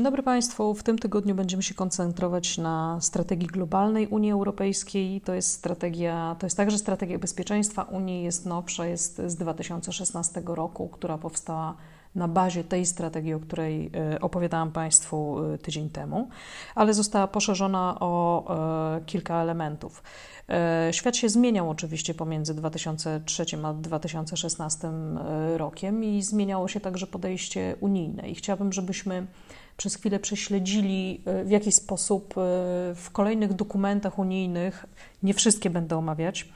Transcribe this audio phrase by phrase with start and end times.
[0.00, 0.74] Dzień dobry Państwu.
[0.74, 5.20] W tym tygodniu będziemy się koncentrować na strategii globalnej Unii Europejskiej.
[5.20, 10.88] To jest strategia, to jest także strategia bezpieczeństwa Unii, jest nowsza, jest z 2016 roku,
[10.88, 11.76] która powstała
[12.14, 16.28] na bazie tej strategii, o której e, opowiadałam Państwu e, tydzień temu,
[16.74, 18.44] ale została poszerzona o
[18.96, 20.02] e, kilka elementów.
[20.90, 24.88] Świat się zmieniał oczywiście pomiędzy 2003 a 2016
[25.56, 28.28] rokiem i zmieniało się także podejście unijne.
[28.28, 29.26] I chciałabym, żebyśmy
[29.80, 32.34] przez chwilę prześledzili, w jaki sposób
[32.94, 34.86] w kolejnych dokumentach unijnych,
[35.22, 36.48] nie wszystkie będę omawiać,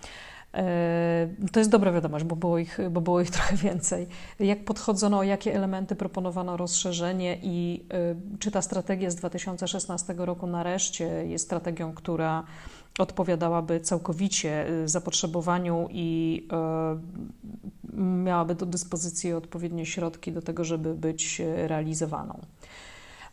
[0.55, 4.07] E, to jest dobra wiadomość, bo było, ich, bo było ich trochę więcej.
[4.41, 11.27] Jak podchodzono, jakie elementy proponowano rozszerzenie i e, czy ta strategia z 2016 roku nareszcie
[11.27, 12.45] jest strategią, która
[12.99, 16.49] odpowiadałaby całkowicie e, zapotrzebowaniu i
[18.25, 22.41] miałaby do dyspozycji odpowiednie środki do tego, żeby być realizowaną.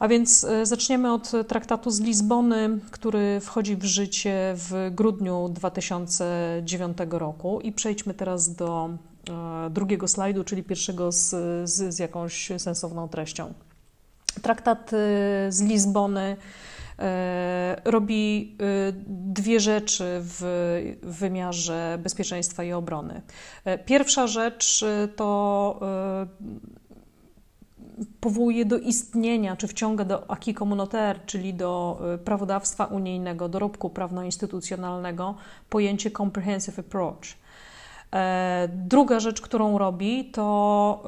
[0.02, 6.97] A więc e, zaczniemy od traktatu z Lizbony, który wchodzi w życie w grudniu 2009
[7.09, 8.89] roku i przejdźmy teraz do
[9.29, 11.29] e, drugiego slajdu, czyli pierwszego z,
[11.69, 13.53] z, z jakąś sensowną treścią.
[14.41, 14.97] Traktat e,
[15.52, 16.38] z Lizbony
[17.85, 18.57] robi
[19.07, 20.44] dwie rzeczy w
[21.03, 23.22] wymiarze bezpieczeństwa i obrony.
[23.85, 24.85] Pierwsza rzecz
[25.16, 25.79] to
[28.19, 35.35] powołuje do istnienia, czy wciąga do acquis communautaire, czyli do y, prawodawstwa unijnego, dorobku prawno-instytucjonalnego,
[35.69, 37.41] pojęcie comprehensive approach.
[38.13, 41.03] E, druga rzecz, którą robi, to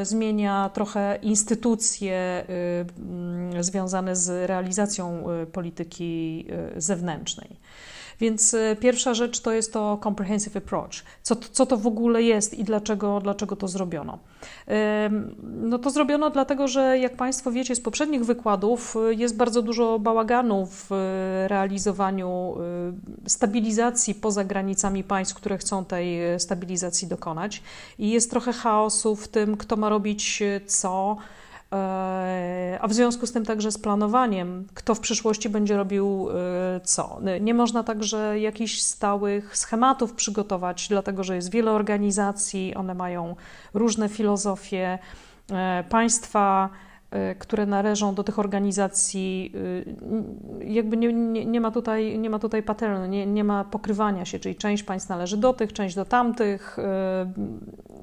[0.00, 6.46] y, zmienia trochę instytucje y, mm, związane z realizacją polityki
[6.76, 7.56] zewnętrznej.
[8.20, 11.04] Więc y, pierwsza rzecz to jest to comprehensive approach.
[11.22, 14.18] Co, co to w ogóle jest i dlaczego, dlaczego to zrobiono?
[15.42, 19.98] No to zrobiono dlatego, że jak Państwo wiecie z poprzednich wykładów, y, jest bardzo dużo
[19.98, 22.54] bałaganu w y, realizowaniu
[23.26, 27.62] stabilizacji poza granicami państw, które chcą tej stabilizacji dokonać.
[27.98, 31.16] I jest trochę chaosu w tym, kto ma robić co
[32.80, 37.20] a w związku z tym także z planowaniem, kto w przyszłości będzie robił e, co.
[37.40, 43.36] Nie można także jakichś stałych schematów przygotować, dlatego że jest wiele organizacji, one mają
[43.74, 44.98] różne filozofie.
[45.52, 46.70] E, państwa
[47.38, 49.52] które należą do tych organizacji,
[50.60, 54.24] y, jakby nie, nie, nie ma tutaj, nie ma tutaj paternu, nie, nie ma pokrywania
[54.24, 56.78] się, czyli część państw należy do tych, część do tamtych.
[56.78, 56.82] Y,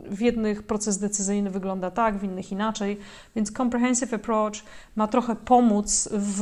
[0.10, 3.00] w jednych proces decyzyjny wygląda tak, w innych inaczej,
[3.36, 4.54] więc comprehensive approach
[4.96, 6.42] ma trochę pomóc w,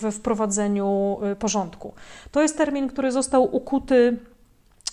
[0.00, 1.92] we wprowadzeniu porządku.
[2.32, 4.18] To jest termin, który został ukuty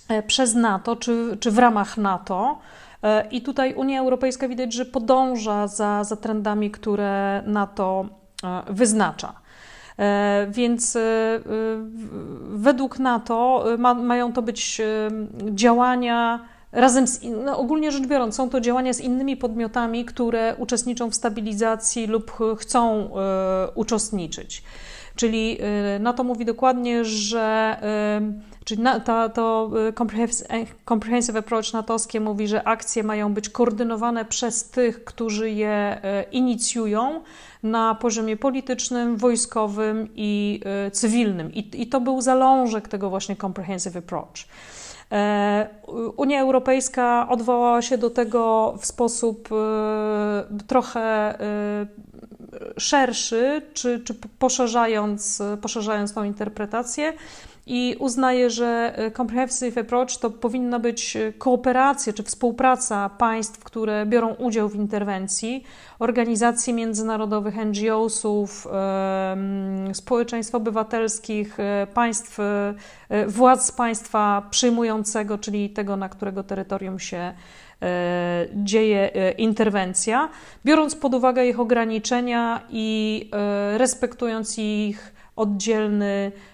[0.10, 2.60] e, przez NATO, czy, czy w ramach NATO.
[3.04, 8.06] E, I tutaj Unia Europejska widać, że podąża za, za trendami, które NATO
[8.44, 9.34] e, wyznacza.
[10.00, 10.98] E, więc
[12.50, 14.82] według NATO ma, mają to być
[15.52, 16.40] działania
[16.72, 21.16] razem z, no ogólnie rzecz biorąc, są to działania z innymi podmiotami, które uczestniczą w
[21.16, 23.10] stabilizacji lub chcą
[23.76, 24.64] uczestniczyć.
[25.16, 25.58] Czyli
[26.00, 27.78] NATO mówi dokładnie, że
[28.66, 29.94] Czyli na, to, to y,
[30.86, 37.22] comprehensive approach natowskie mówi, że akcje mają być koordynowane przez tych, którzy je y, inicjują
[37.64, 41.54] na poziomie politycznym, wojskowym i y, cywilnym.
[41.54, 44.48] I, I to był zalążek tego właśnie comprehensive approach.
[45.14, 45.68] E,
[46.18, 49.50] Unia Europejska odwołała się do tego w sposób
[50.68, 51.38] trochę
[52.78, 57.14] szerszy, czy, czy poszerzając, poszerzając tą interpretację
[57.66, 64.06] i uznaje, że e, comprehensive approach to powinna być e, kooperacja czy współpraca państw, które
[64.06, 65.64] biorą udział w interwencji,
[66.00, 68.68] organizacji międzynarodowych, NGO-sów,
[69.94, 72.38] społeczeństw obywatelskich, e, państw,
[73.28, 77.34] władz państwa przyjmującego, czyli tego, na którego terytorium się
[78.56, 80.30] dzieje interwencja,
[80.66, 83.30] biorąc pod uwagę ich ograniczenia i
[83.78, 86.53] respektując ich oddzielny E,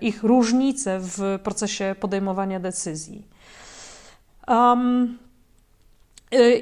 [0.00, 3.28] ich różnice w procesie podejmowania decyzji.
[4.48, 5.18] Um,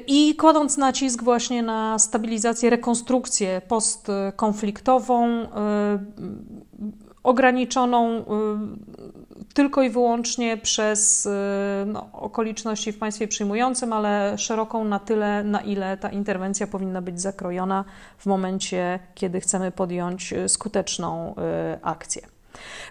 [0.07, 5.47] i kładąc nacisk właśnie na stabilizację, rekonstrukcję postkonfliktową, e,
[7.23, 8.25] ograniczoną
[9.53, 11.29] tylko i wyłącznie przez
[11.85, 17.21] no, okoliczności w państwie przyjmującym, ale szeroką na tyle, na ile ta interwencja powinna być
[17.21, 17.85] zakrojona
[18.17, 21.35] w momencie, kiedy chcemy podjąć skuteczną
[21.81, 22.21] akcję.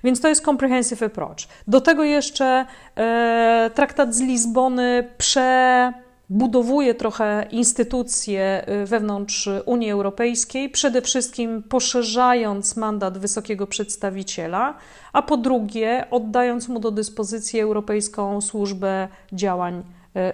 [0.04, 1.38] Więc to jest comprehensive approach.
[1.66, 5.92] Do tego jeszcze e, traktat z Lizbony prze,
[6.30, 14.74] budowuje trochę instytucje wewnątrz Unii Europejskiej, przede wszystkim poszerzając mandat wysokiego przedstawiciela,
[15.12, 19.82] a po drugie oddając mu do dyspozycji Europejską Służbę Działań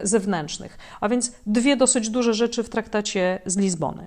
[0.02, 0.78] Zewnętrznych.
[1.00, 4.06] A więc dwie dosyć duże rzeczy w traktacie z Lizbony.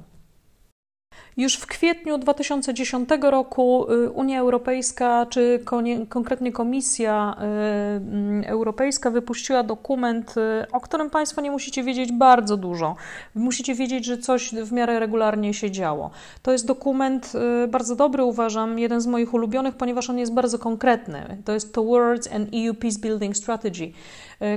[1.40, 5.64] Już w kwietniu 2010 roku y, Unia Europejska, czy
[6.10, 12.58] konkretnie Komisja y, mm, Europejska, wypuściła dokument, y, o którym Państwo nie musicie wiedzieć bardzo
[12.58, 12.96] dużo.
[13.36, 16.12] Musicie wiedzieć, że coś w miarę regularnie się działo.
[16.42, 17.34] To jest dokument
[17.68, 21.38] bardzo dobry, uważam, jeden z moich ulubionych, ponieważ on jest bardzo konkretny.
[21.46, 23.92] To jest Towards an EU Peace Building Strategy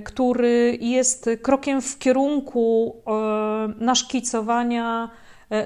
[0.05, 2.97] który jest krokiem w kierunku
[3.81, 5.11] naszkicowania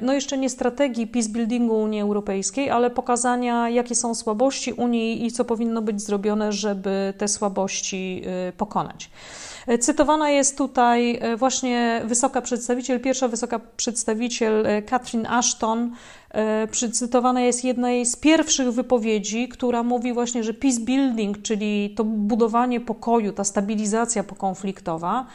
[0.03, 5.45] no jeszcze nie strategii peacebuildingu Unii Europejskiej, ale pokazania, jakie są słabości Unii i co
[5.45, 9.11] powinno być zrobione, żeby te słabości e, pokonać.
[9.67, 15.91] E, cytowana jest tutaj właśnie wysoka przedstawiciel, pierwsza wysoka przedstawiciel Catherine Ashton.
[16.71, 22.81] Przycytowana jest jednej z pierwszych wypowiedzi, która mówi właśnie, że peace building, czyli to budowanie
[22.81, 25.27] pokoju, ta stabilizacja pokonfliktowa,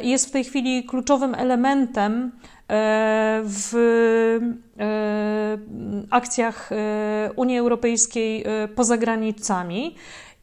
[0.00, 2.57] jest w tej chwili kluczowym elementem E,
[3.44, 3.74] w
[4.78, 5.58] e,
[6.10, 8.44] akcjach e, Unii Europejskiej
[8.74, 9.94] poza granicami.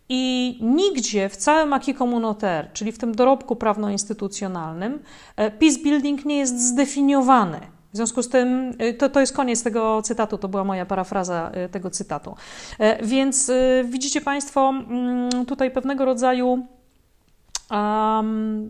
[0.10, 5.00] I nigdzie w całym acquis communautaire, czyli w tym dorobku prawno-instytucjonalnym,
[5.36, 7.60] peace building nie jest zdefiniowany.
[7.94, 11.90] W związku z tym, to, to jest koniec tego cytatu, to była moja parafraza tego
[11.90, 12.36] cytatu.
[13.04, 13.52] Więc
[13.84, 16.68] widzicie Państwo mm, tutaj pewnego rodzaju
[17.72, 18.70] um,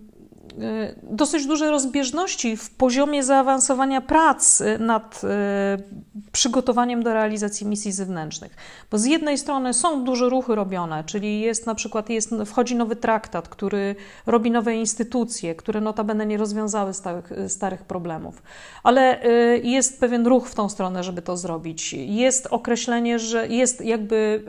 [1.03, 8.55] dosyć duże rozbieżności w poziomie zaawansowania prac nad y, przygotowaniem do realizacji misji zewnętrznych.
[8.91, 12.95] Bo z jednej strony są duże ruchy robione, czyli jest na przykład jest, wchodzi nowy
[12.95, 13.95] traktat, który
[14.25, 18.43] robi nowe instytucje, które notabene nie rozwiązały starych, starych problemów,
[18.83, 21.93] ale y, jest pewien ruch w tą stronę, żeby to zrobić.
[21.93, 24.43] Jest określenie, że jest jakby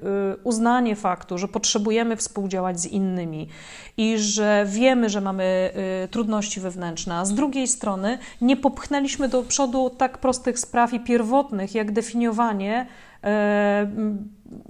[0.44, 3.48] uznanie faktu, że potrzebujemy współdziałać z innymi
[3.96, 9.42] i że wiemy, że mamy y, trudności wewnętrzne, a z drugiej strony nie popchnęliśmy do
[9.42, 12.86] przodu tak prostych spraw i pierwotnych, jak definiowanie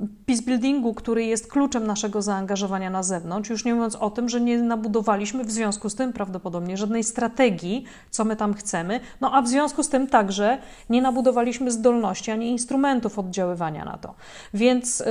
[0.03, 4.41] e, peacebuildingu, który jest kluczem naszego zaangażowania na zewnątrz, już nie mówiąc o tym, że
[4.41, 9.43] nie nabudowaliśmy w związku z tym prawdopodobnie żadnej strategii, co my tam chcemy, no a
[9.43, 10.59] w związku z tym także
[10.91, 14.15] nie nabudowaliśmy zdolności ani instrumentów oddziaływania na to.
[14.55, 15.05] Więc y,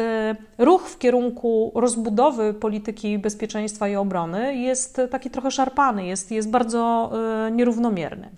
[0.57, 7.11] ruch w kierunku rozbudowy polityki bezpieczeństwa i obrony jest taki trochę szarpany, jest, jest bardzo
[7.47, 8.29] y, nierównomierny.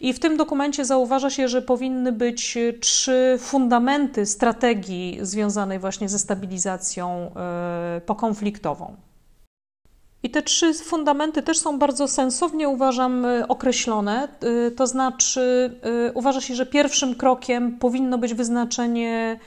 [0.00, 6.08] I w tym dokumencie zauważa się, że powinny być trzy fundamenty strategii związanej związanej właśnie
[6.08, 8.96] ze stabilizacją e, pokonfliktową.
[10.22, 14.28] I te trzy fundamenty też są bardzo sensownie, uważam, e, określone.
[14.28, 15.70] E, to znaczy,
[16.14, 19.38] uważa się, że pierwszym krokiem powinno być wyznaczenie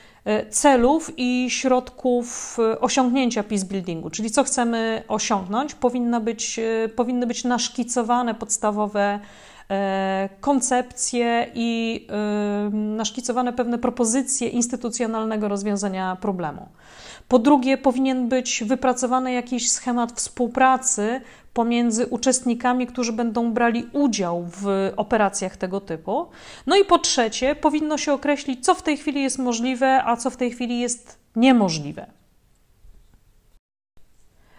[0.49, 6.59] celów i środków osiągnięcia peacebuildingu, czyli co chcemy osiągnąć, powinna być,
[6.95, 9.19] powinny być naszkicowane podstawowe
[10.39, 16.69] koncepcje i e, naszkicowane pewne propozycje instytucjonalnego rozwiązania problemu.
[17.27, 21.21] Po drugie, powinien być wypracowany jakiś schemat współpracy
[21.53, 26.27] pomiędzy uczestnikami, którzy będą brali udział w operacjach tego typu.
[26.67, 30.29] No i po trzecie, powinno się określić, co w tej chwili jest możliwe, a co
[30.29, 32.07] w tej chwili jest niemożliwe.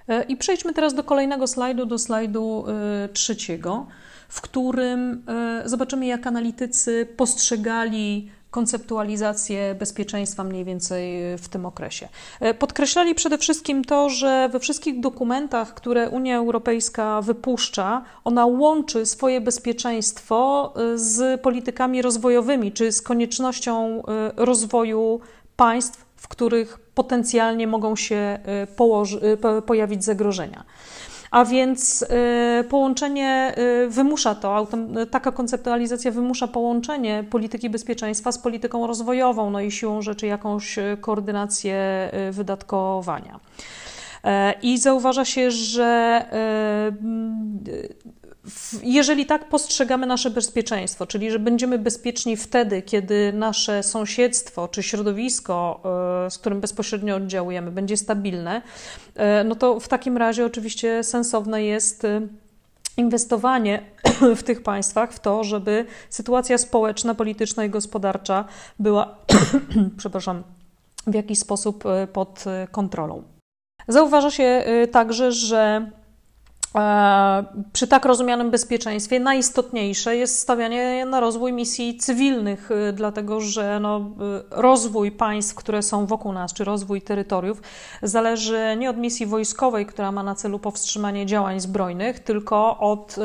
[0.08, 2.64] E, I przejdźmy teraz do kolejnego slajdu, do slajdu
[3.12, 3.86] trzeciego
[4.28, 12.08] w którym e, zobaczymy, jak analitycy postrzegali konceptualizację bezpieczeństwa mniej więcej w tym okresie.
[12.40, 19.06] E, podkreślali przede wszystkim to, że we wszystkich dokumentach, które Unia Europejska wypuszcza, ona łączy
[19.06, 24.02] swoje bezpieczeństwo e, z politykami rozwojowymi, czy z koniecznością
[24.36, 25.20] rozwoju
[25.56, 28.38] państw, w których potencjalnie mogą się
[29.66, 30.64] pojawić zagrożenia.
[31.30, 32.02] A więc
[32.60, 33.54] y, połączenie
[33.84, 34.66] y, wymusza to,
[35.10, 40.96] taka konceptualizacja wymusza połączenie polityki bezpieczeństwa z polityką rozwojową, no i siłą rzeczy jakąś y,
[41.00, 43.40] koordynację wydatkowania.
[44.24, 46.24] E, I zauważa się, że
[48.82, 55.80] jeżeli tak postrzegamy nasze bezpieczeństwo, czyli że będziemy bezpieczni wtedy, kiedy nasze sąsiedztwo czy środowisko,
[56.26, 58.62] e, z którym bezpośrednio oddziałujemy, będzie stabilne,
[59.14, 62.20] e, no to w takim razie oczywiście sensowne jest e,
[62.96, 63.82] inwestowanie
[64.36, 68.44] w tych państwach w to, żeby sytuacja społeczna, polityczna i gospodarcza
[68.78, 69.16] była,
[69.98, 70.42] przepraszam,
[71.06, 73.22] w jakiś sposób pod kontrolą.
[73.88, 75.90] Zauważa się także, że
[77.72, 83.96] przy tak rozumianym bezpieczeństwie najistotniejsze jest stawianie na rozwój misji cywilnych, e, dlatego że no,
[83.96, 84.02] e,
[84.50, 87.62] rozwój państw, które są wokół nas, czy rozwój terytoriów,
[88.02, 93.16] zależy nie od misji wojskowej, która ma na celu powstrzymanie działań zbrojnych, tylko od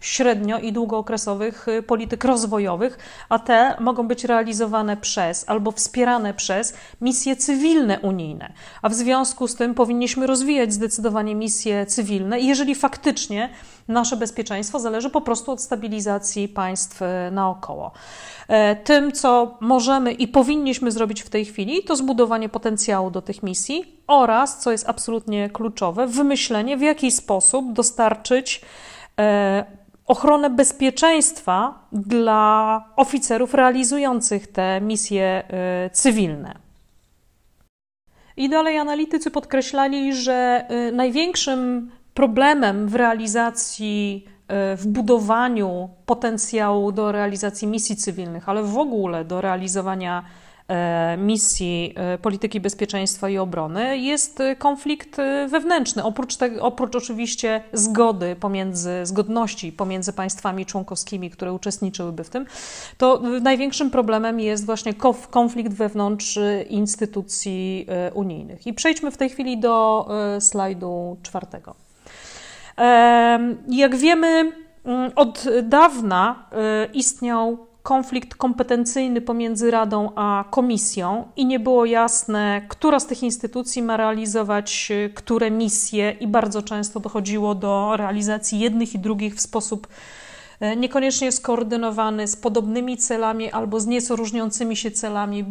[0.00, 6.74] średnio i długookresowych y, polityk rozwojowych, a te mogą być realizowane przez albo wspierane przez
[7.00, 8.52] misje cywilne unijne.
[8.82, 13.50] A w związku z tym powinniśmy rozwijać zdecydowanie misje cywilne, jeżeli faktycznie
[13.88, 17.92] nasze bezpieczeństwo zależy po prostu od stabilizacji państw y, naokoło.
[18.48, 23.42] E, tym, co możemy i powinniśmy zrobić w tej chwili, to zbudowanie potencjału do tych
[23.42, 28.60] misji oraz, co jest absolutnie kluczowe, wymyślenie, w jaki sposób dostarczyć
[29.18, 29.80] e,
[30.10, 35.42] ochronę bezpieczeństwa dla oficerów realizujących te misje
[35.86, 36.54] y, cywilne.
[38.36, 47.12] I dalej analitycy podkreślali, że y, największym problemem w realizacji, y, w budowaniu potencjału do
[47.12, 50.24] realizacji misji cywilnych, ale w ogóle do realizowania
[51.18, 56.04] misji e, polityki bezpieczeństwa i obrony jest konflikt e, wewnętrzny.
[56.04, 62.46] Oprócz, tego, oprócz oczywiście zgody pomiędzy, zgodności pomiędzy państwami członkowskimi, które uczestniczyłyby w tym,
[62.98, 64.94] to największym problemem jest właśnie
[65.30, 68.66] konflikt wewnątrz instytucji unijnych.
[68.66, 70.08] I przejdźmy w tej chwili do
[70.40, 71.74] slajdu czwartego.
[73.68, 74.52] Jak wiemy,
[74.84, 76.48] mm, od dawna
[76.92, 83.82] istniał konflikt kompetencyjny pomiędzy Radą a Komisją i nie było jasne, która z tych instytucji
[83.82, 89.40] ma realizować e, które misje, i bardzo często dochodziło do realizacji jednych i drugich w
[89.40, 89.88] sposób
[90.60, 95.44] e, niekoniecznie skoordynowany z podobnymi celami albo z nieco różniącymi się celami, e,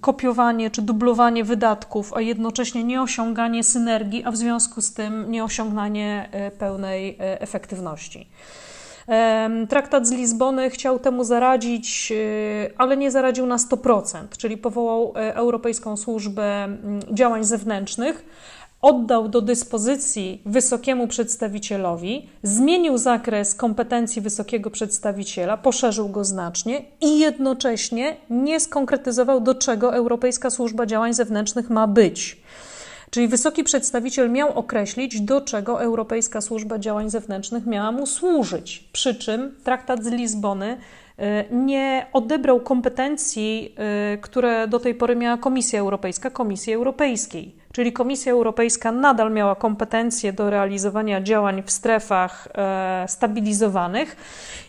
[0.00, 7.16] kopiowanie czy dublowanie wydatków, a jednocześnie nieosiąganie synergii, a w związku z tym nieosiąganie pełnej
[7.18, 8.28] efektywności.
[9.68, 15.34] Traktat z Lizbony chciał temu zaradzić, e, ale nie zaradził na 100%, czyli powołał e,
[15.34, 16.68] Europejską Służbę
[17.12, 18.24] Działań Zewnętrznych,
[18.82, 28.16] oddał do dyspozycji wysokiemu przedstawicielowi, zmienił zakres kompetencji wysokiego przedstawiciela, poszerzył go znacznie i jednocześnie
[28.30, 32.40] nie skonkretyzował, do czego Europejska Służba Działań Zewnętrznych ma być.
[33.10, 38.88] Czyli wysoki przedstawiciel miał określić, do czego Europejska Służba Działań Zewnętrznych miała mu służyć.
[38.92, 40.76] Przy czym traktat z Lizbony
[41.18, 47.54] e, nie odebrał kompetencji, e, które do tej pory miała Komisja Europejska, Komisji Europejskiej.
[47.78, 54.16] Czyli Komisja Europejska nadal miała kompetencje do realizowania działań w strefach e, stabilizowanych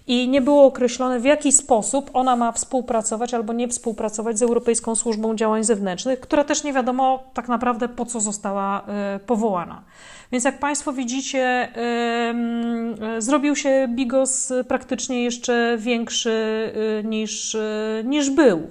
[0.07, 4.95] i nie było określone, w jaki sposób ona ma współpracować albo nie współpracować z Europejską
[4.95, 9.83] Służbą Działań Zewnętrznych, która też nie wiadomo tak naprawdę po co została e, powołana.
[10.31, 16.73] Więc jak Państwo widzicie, e, zrobił się bigos praktycznie jeszcze większy
[17.03, 17.57] niż,
[18.03, 18.67] niż był.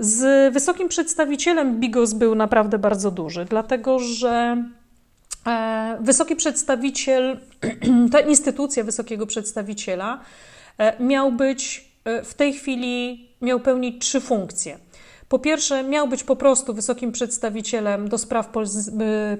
[0.00, 4.64] Z wysokim przedstawicielem Bigos był naprawdę bardzo duży, dlatego że
[5.46, 7.40] e, wysoki przedstawiciel,
[8.12, 10.20] ta instytucja wysokiego przedstawiciela
[10.78, 14.78] e, miał być e, w tej chwili, miał pełnić trzy funkcje.
[15.28, 18.50] Po pierwsze, miał być po prostu wysokim przedstawicielem do spraw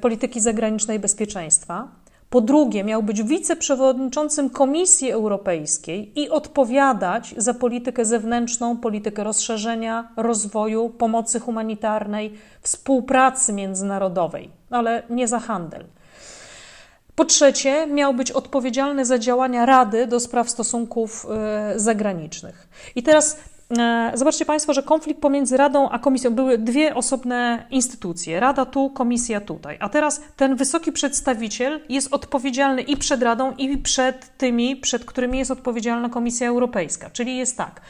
[0.00, 1.88] polityki zagranicznej i bezpieczeństwa.
[2.31, 10.90] Po drugie, miał być wiceprzewodniczącym Komisji Europejskiej i odpowiadać za politykę zewnętrzną, politykę rozszerzenia, rozwoju,
[10.90, 15.85] pomocy humanitarnej, współpracy międzynarodowej, ale nie za handel.
[17.14, 22.69] Po trzecie, miał być odpowiedzialny za działania Rady do spraw stosunków e, zagranicznych.
[22.95, 23.37] I teraz
[24.14, 28.40] zobaczcie Państwo, że konflikt pomiędzy Radą a Komisją były dwie osobne instytucje.
[28.40, 29.76] Rada tu, Komisja tutaj.
[29.81, 35.38] A teraz ten wysoki przedstawiciel jest odpowiedzialny i przed Radą, i przed tymi, przed którymi
[35.38, 37.11] jest odpowiedzialna Komisja Europejska.
[37.11, 37.81] Czyli jest tak.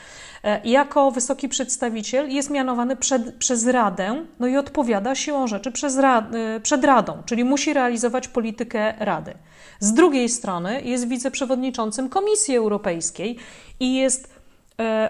[0.44, 5.98] E, jako wysoki przedstawiciel jest mianowany przed, przez Radę, no i odpowiada siłą rzeczy przez
[5.98, 9.34] e, przed Radą, czyli musi realizować politykę Rady.
[9.80, 13.36] Z drugiej strony jest wiceprzewodniczącym Komisji Europejskiej
[13.80, 14.33] i jest E,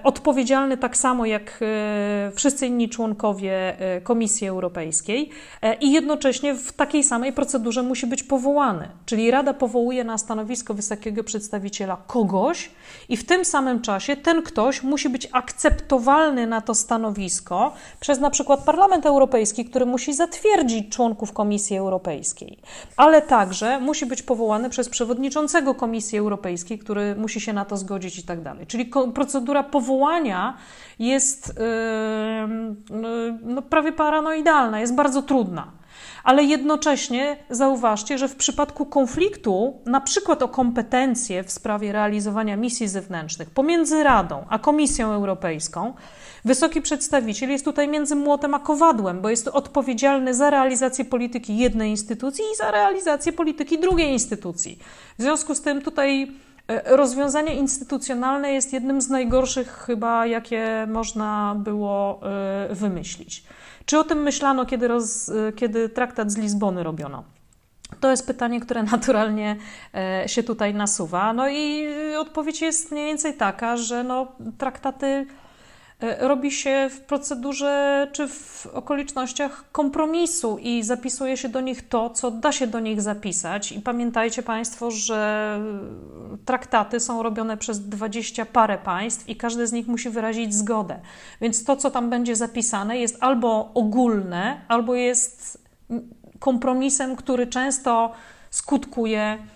[0.04, 5.30] odpowiedzialny tak samo jak e, wszyscy inni członkowie e, Komisji Europejskiej
[5.80, 8.88] i jednocześnie w takiej samej procedurze musi być powołany.
[9.06, 12.70] Czyli Rada powołuje na stanowisko wysokiego przedstawiciela kogoś
[13.08, 18.30] i w tym samym czasie ten ktoś musi być akceptowalny na to stanowisko przez na
[18.30, 22.58] przykład Parlament Europejski, który musi zatwierdzić członków Komisji Europejskiej,
[22.96, 28.18] ale także musi być powołany przez przewodniczącego Komisji Europejskiej, który musi się na to zgodzić
[28.18, 28.66] i tak dalej.
[28.66, 30.56] Czyli procedura procedura powołania
[30.98, 31.54] jest
[32.90, 35.72] yy, no, prawie paranoidalna, jest bardzo trudna.
[36.24, 42.88] Ale jednocześnie zauważcie, że w przypadku konfliktu, na przykład o kompetencje w sprawie realizowania misji
[42.88, 45.94] zewnętrznych pomiędzy Radą a Komisją Europejską,
[46.44, 51.90] wysoki przedstawiciel jest tutaj między młotem a kowadłem, bo jest odpowiedzialny za realizację polityki jednej
[51.90, 54.78] instytucji i za realizację polityki drugiej instytucji.
[55.18, 56.32] W związku z tym tutaj
[56.84, 63.44] rozwiązanie instytucjonalne jest jednym z najgorszych chyba, jakie można było e, wymyślić.
[63.86, 67.24] Czy o tym myślano, kiedy, roz, e, kiedy traktat z Lizbony robiono?
[68.00, 69.56] To jest pytanie, które naturalnie
[70.26, 71.32] się tutaj nasuwa.
[71.32, 71.86] No i
[72.18, 75.43] odpowiedź jest mniej więcej taka, że no, traktaty E,
[76.00, 82.30] robi się w procedurze czy w okolicznościach kompromisu i zapisuje się do nich to, co
[82.30, 83.72] da się do nich zapisać.
[83.72, 85.60] I pamiętajcie Państwo, że
[86.44, 91.00] traktaty są robione przez dwadzieścia parę państw i każdy z nich musi wyrazić zgodę.
[91.40, 95.64] Więc to, co tam będzie zapisane, jest albo ogólne, albo jest
[96.38, 98.12] kompromisem, który często
[98.50, 99.53] skutkuje E,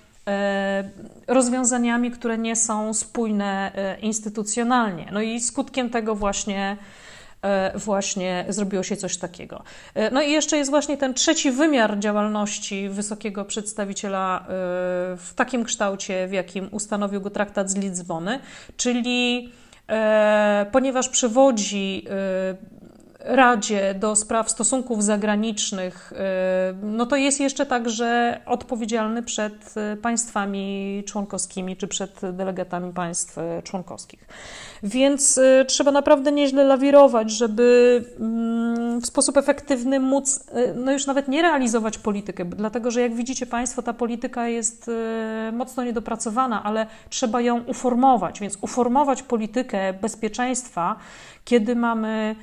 [1.26, 5.08] rozwiązaniami, które nie są spójne e, instytucjonalnie.
[5.12, 6.76] No i skutkiem tego właśnie
[7.42, 9.62] e, właśnie zrobiło się coś takiego.
[10.12, 14.44] No i jeszcze jest właśnie ten trzeci wymiar działalności wysokiego przedstawiciela
[15.16, 18.38] w takim kształcie, w jakim ustanowił go traktat z Lizbony,
[18.76, 19.52] czyli
[20.72, 22.04] ponieważ przewodzi
[23.28, 26.16] Radzie do Spraw Stosunków Zagranicznych, y,
[26.82, 33.62] no to jest jeszcze także odpowiedzialny przed y, państwami członkowskimi czy przed delegatami państw y,
[33.62, 34.26] członkowskich.
[34.82, 41.42] Więc trzeba naprawdę nieźle lawirować, żeby mm, w sposób efektywny móc, no już nawet nie
[41.42, 44.90] realizować politykę, dlatego że jak widzicie Państwo, ta polityka jest
[45.52, 50.96] mocno niedopracowana, ale trzeba ją uformować, więc uformować politykę bezpieczeństwa,
[51.44, 52.36] kiedy mamy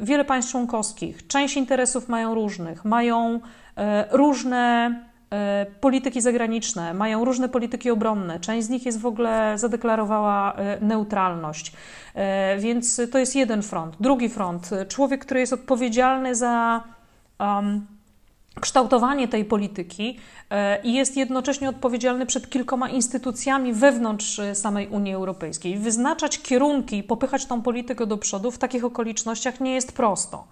[0.00, 3.40] wiele państw członkowskich, część interesów mają różnych, mają
[3.76, 4.94] e, różne
[5.30, 8.40] e, polityki zagraniczne, mają różne polityki obronne.
[8.40, 11.72] Część z nich jest w ogóle zadeklarowała neutralność.
[12.58, 13.96] Więc to jest jeden front.
[14.00, 16.82] Drugi front, człowiek, który jest odpowiedzialny za
[17.40, 17.86] um,
[18.60, 20.18] kształtowanie tej polityki
[20.50, 25.78] e, i jest jednocześnie odpowiedzialny przed kilkoma instytucjami wewnątrz e, samej Unii Europejskiej.
[25.78, 30.46] Wyznaczać kierunki i popychać tą politykę do przodu w takich okolicznościach nie jest prosto.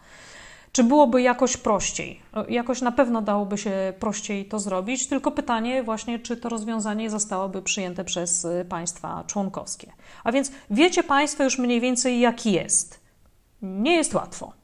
[0.73, 2.21] Czy byłoby jakoś prościej?
[2.33, 7.11] No, jakoś na pewno dałoby się prościej to zrobić, tylko pytanie właśnie, czy to rozwiązanie
[7.11, 9.93] zostałoby przyjęte przez e, państwa członkowskie.
[10.25, 13.01] A więc wiecie Państwo już mniej więcej, jak jest.
[13.63, 14.64] Nie jest łatwo.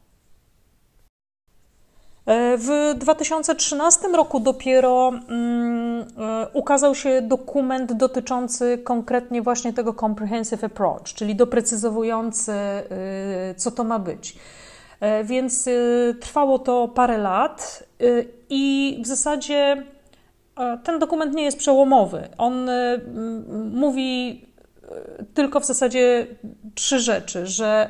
[2.26, 10.64] E, w 2013 roku dopiero mm, e, ukazał się dokument dotyczący konkretnie właśnie tego comprehensive
[10.64, 12.84] approach, czyli doprecyzowujący, e,
[13.56, 14.36] co to ma być.
[15.24, 15.68] Więc
[16.20, 17.84] trwało to parę lat
[18.50, 19.82] i w zasadzie
[20.84, 22.28] ten dokument nie jest przełomowy.
[22.38, 22.70] On
[23.72, 24.40] mówi
[25.34, 26.26] tylko w zasadzie
[26.74, 27.88] trzy rzeczy, że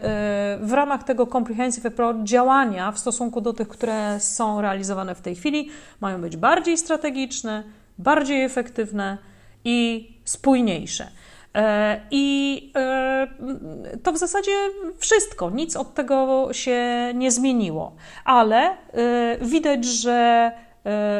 [0.63, 5.21] y, w ramach tego comprehensive approach działania w stosunku do tych, które są realizowane w
[5.21, 5.69] tej chwili,
[6.01, 7.63] mają być bardziej strategiczne,
[7.99, 9.19] bardziej efektywne
[9.65, 11.09] i spójniejsze.
[11.55, 13.27] E, I e,
[14.03, 14.53] to w zasadzie
[14.99, 16.81] wszystko, nic od tego się
[17.15, 18.77] nie zmieniło, ale e,
[19.41, 20.53] widać, że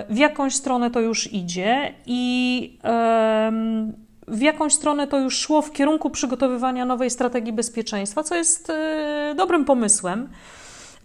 [0.09, 2.79] w jakąś stronę to już idzie i
[4.31, 9.35] w jakąś stronę to już szło w kierunku przygotowywania nowej strategii bezpieczeństwa, co jest e,
[9.37, 10.29] dobrym pomysłem.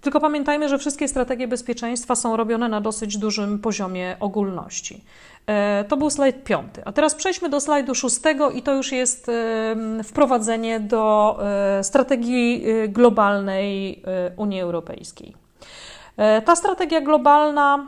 [0.01, 5.03] Tylko pamiętajmy, że wszystkie strategie bezpieczeństwa są robione na dosyć dużym poziomie ogólności.
[5.47, 6.81] E, to był slajd piąty.
[6.85, 11.39] A teraz przejdźmy do slajdu szóstego i to już jest e, wprowadzenie do
[11.81, 14.03] strategii globalnej
[14.37, 15.33] Unii Europejskiej.
[16.45, 17.87] Ta strategia globalna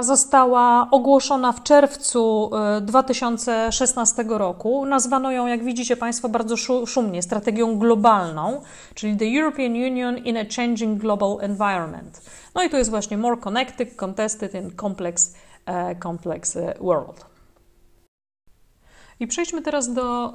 [0.00, 2.50] została ogłoszona w czerwcu
[2.82, 4.86] 2016 e, roku.
[4.86, 8.62] Nazwano ją, jak widzicie Państwo, bardzo szumnie strategią globalną,
[8.94, 12.22] czyli The European Union in a Changing Global Environment.
[12.54, 15.34] No i to jest właśnie More Connected, Contested and Complex,
[15.66, 17.28] uh, complex e, World.
[19.20, 20.32] I przejdźmy teraz do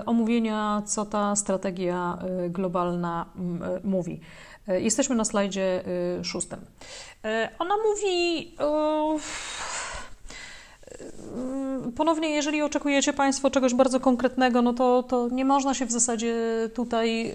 [0.00, 2.18] y, omówienia, co ta strategia
[2.50, 3.26] globalna
[3.84, 4.20] y, mówi.
[4.68, 5.84] E, jesteśmy na slajdzie
[6.20, 6.58] e, szóstym.
[7.24, 8.54] E, ona mówi.
[11.96, 16.34] Ponownie, jeżeli oczekujecie Państwo czegoś bardzo konkretnego, no to, to nie można się w zasadzie
[16.74, 17.34] tutaj,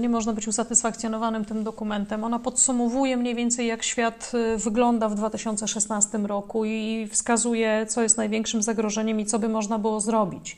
[0.00, 2.24] nie można być usatysfakcjonowanym tym dokumentem.
[2.24, 8.62] Ona podsumowuje mniej więcej, jak świat wygląda w 2016 roku i wskazuje, co jest największym
[8.62, 10.56] zagrożeniem i co by można było zrobić.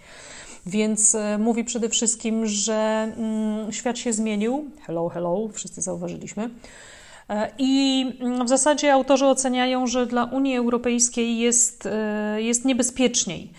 [0.66, 4.70] Więc e, mówi przede wszystkim, że mm, świat się zmienił.
[4.86, 6.50] Hello, hello, wszyscy zauważyliśmy.
[7.58, 8.06] I
[8.44, 11.88] w zasadzie autorzy oceniają, że dla Unii Europejskiej jest,
[12.36, 13.52] jest niebezpieczniej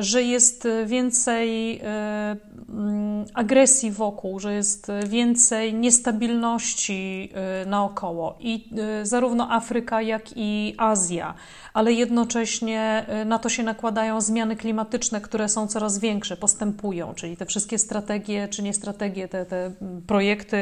[0.00, 7.32] że jest więcej mm, agresji wokół, że jest więcej niestabilności
[7.66, 8.36] naokoło.
[8.40, 8.70] I
[9.02, 11.34] zarówno Afryka, jak i Azja.
[11.74, 17.46] Ale jednocześnie na to się nakładają zmiany klimatyczne, które są coraz większe, postępują, czyli te
[17.46, 19.72] wszystkie strategie, czy nie strategie, te, te
[20.06, 20.56] projekty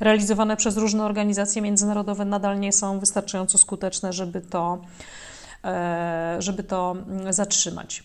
[0.00, 5.21] realizowane przez różne organizacje międzynarodowe nadal nie są wystarczająco skuteczne, żeby to e,
[6.38, 6.96] żeby to
[7.30, 8.04] zatrzymać.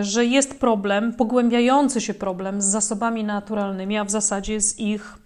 [0.00, 5.18] Że jest problem, pogłębiający się problem z zasobami naturalnymi, a w zasadzie z ich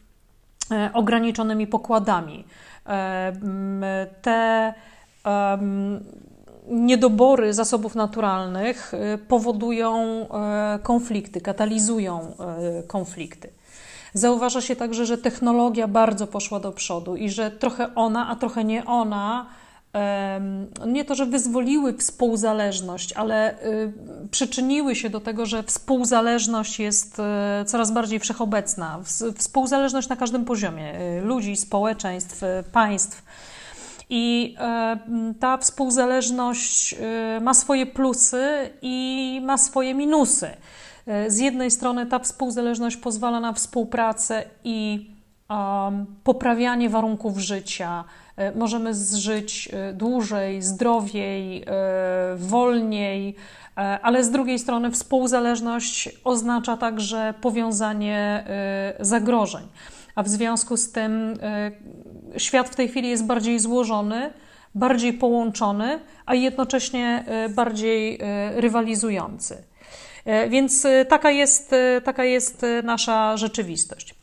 [0.70, 2.44] e, ograniczonymi pokładami.
[2.86, 4.74] E, te
[6.68, 8.92] niedobory zasobów naturalnych
[9.28, 13.48] powodują e, konflikty, katalizują e, konflikty.
[14.14, 18.64] Zauważa się także, że technologia bardzo poszła do przodu i że trochę ona, a trochę
[18.64, 19.46] nie ona,
[20.86, 23.92] nie to, że wyzwoliły współzależność, ale y,
[24.30, 29.00] przyczyniły się do tego, że współzależność jest e, coraz bardziej wszechobecna.
[29.36, 33.22] Współzależność na każdym poziomie ludzi, społeczeństw, państw
[34.10, 34.56] i
[35.40, 36.96] ta współzależność
[37.40, 40.50] ma swoje plusy i ma swoje minusy.
[41.28, 45.10] Z jednej strony ta współzależność pozwala na współpracę i
[46.24, 48.04] poprawianie warunków życia.
[48.54, 51.64] Możemy zżyć dłużej, zdrowiej,
[52.36, 53.34] wolniej,
[54.02, 58.44] ale z drugiej strony współzależność oznacza także powiązanie
[59.00, 59.68] zagrożeń
[60.16, 61.70] a w związku z tym e,
[62.36, 64.30] świat w tej chwili jest bardziej złożony,
[64.74, 69.64] bardziej połączony, a jednocześnie e, bardziej e, rywalizujący.
[70.48, 74.14] Więc taka jest, taka jest nasza rzeczywistość.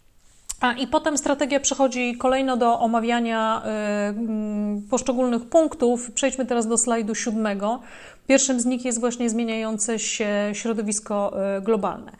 [0.78, 3.62] I potem strategia przechodzi kolejno do omawiania
[4.90, 6.12] poszczególnych punktów.
[6.12, 7.80] Przejdźmy teraz do slajdu siódmego.
[8.28, 12.12] Pierwszym z nich jest właśnie zmieniające się środowisko e, globalne.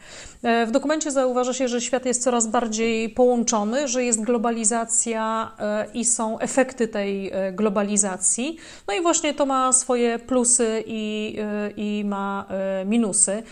[0.42, 5.86] E, w dokumencie zauważa się, że świat jest coraz bardziej połączony, że jest globalizacja e,
[5.94, 8.56] i są efekty tej globalizacji.
[8.88, 11.36] No i właśnie to ma swoje plusy i,
[11.76, 12.46] i ma
[12.86, 13.42] minusy.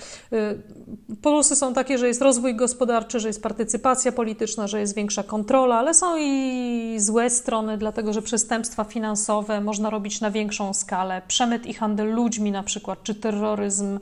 [1.23, 5.77] Plusy są takie, że jest rozwój gospodarczy, że jest partycypacja polityczna, że jest większa kontrola,
[5.77, 11.67] ale są i złe strony, dlatego że przestępstwa finansowe można robić na większą skalę, przemyt
[11.67, 14.01] i handel ludźmi ludźmi na przykład, czy terroryzm,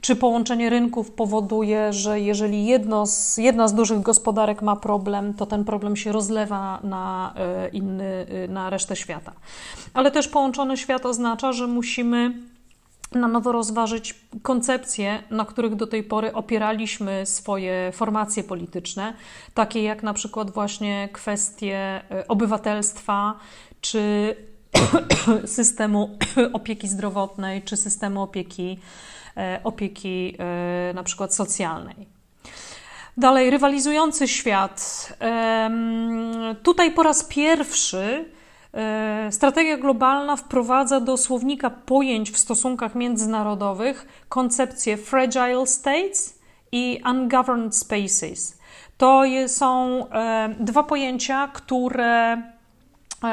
[0.00, 5.46] czy połączenie rynków powoduje, że jeżeli jedno z, jedna z dużych gospodarek ma problem, to
[5.46, 9.32] ten problem się rozlewa na, e, inny, e, na resztę świata.
[9.94, 12.34] Ale też połączony świat oznacza, że musimy
[13.12, 19.14] na nowo rozważyć koncepcje, na których do tej pory opieraliśmy swoje formacje polityczne,
[19.54, 23.34] takie jak na przykład właśnie kwestie e, obywatelstwa
[23.80, 24.36] czy
[25.46, 26.18] systemu
[26.52, 28.78] opieki zdrowotnej czy systemu opieki,
[29.36, 32.20] e, opieki e, na przykład socjalnej.
[33.16, 35.08] Dalej, rywalizujący świat.
[36.62, 38.24] Tutaj po raz pierwszy
[38.74, 46.38] e, strategia globalna wprowadza do słownika pojęć w stosunkach międzynarodowych koncepcję fragile states
[46.72, 48.58] i ungoverned spaces.
[48.96, 50.04] To są
[50.60, 52.42] dwa pojęcia, które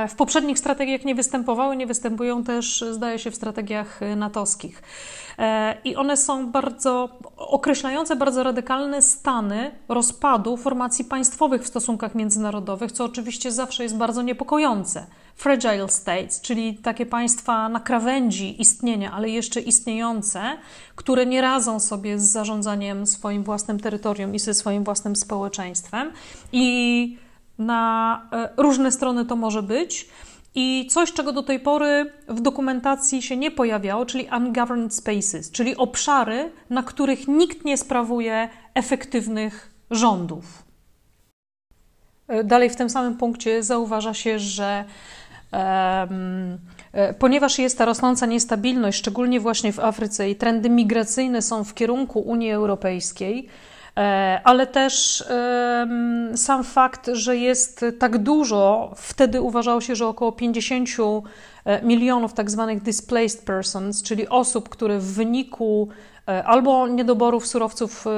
[0.09, 4.83] w poprzednich strategiach nie występowały, nie występują też, zdaje się, w strategiach natowskich.
[5.39, 12.91] E, I one są bardzo określające bardzo radykalne stany rozpadu formacji państwowych w stosunkach międzynarodowych,
[12.91, 15.05] co oczywiście zawsze jest bardzo niepokojące.
[15.35, 20.41] Fragile states, czyli takie państwa na krawędzi istnienia, ale jeszcze istniejące,
[20.95, 26.11] które nie radzą sobie z zarządzaniem swoim własnym terytorium i ze swoim własnym społeczeństwem.
[26.51, 27.17] I
[27.59, 30.09] na e, różne strony to może być.
[30.55, 35.77] I coś, czego do tej pory w dokumentacji się nie pojawiało, czyli ungoverned spaces, czyli
[35.77, 40.63] obszary, na których nikt nie sprawuje efektywnych rządów.
[42.27, 44.85] E, dalej w tym samym punkcie zauważa się, że
[45.51, 46.57] um,
[47.19, 52.19] ponieważ jest ta rosnąca niestabilność, szczególnie właśnie w Afryce, i trendy migracyjne są w kierunku
[52.19, 53.47] Unii Europejskiej,
[54.43, 55.23] ale też
[56.35, 60.89] sam fakt, że jest tak dużo, wtedy uważało się, że około 50
[61.65, 68.07] e, milionów tak zwanych displaced persons, czyli osób, które w wyniku E, albo niedoborów surowców
[68.07, 68.09] e,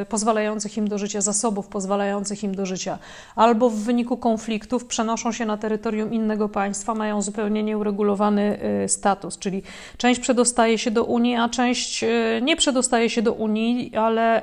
[0.00, 2.98] e, pozwalających im do życia, zasobów pozwalających im do życia,
[3.36, 9.62] albo w wyniku konfliktów przenoszą się na terytorium innego państwa, mają zupełnie nieuregulowany status, czyli
[9.96, 12.04] część przedostaje się do Unii, a część
[12.42, 14.42] nie przedostaje się do Unii, ale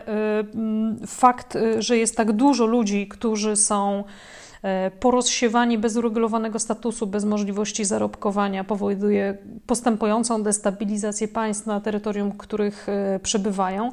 [1.08, 4.04] fakt, że jest tak dużo ludzi, którzy są
[5.00, 12.88] Porozsiewanie bez uregulowanego statusu, bez możliwości zarobkowania powoduje postępującą destabilizację państw na terytorium, których
[13.24, 13.91] przebywają.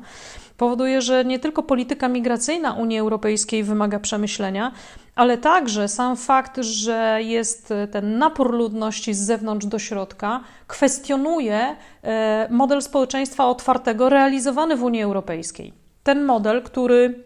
[0.56, 4.72] Powoduje, że nie tylko polityka migracyjna Unii Europejskiej wymaga przemyślenia,
[5.14, 12.48] ale także sam fakt, że jest ten napór ludności z zewnątrz do środka, kwestionuje e,
[12.50, 15.72] model społeczeństwa otwartego realizowany w Unii Europejskiej.
[16.02, 17.24] Ten model, który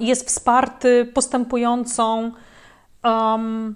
[0.00, 2.32] jest wsparty postępującą,
[3.04, 3.74] um,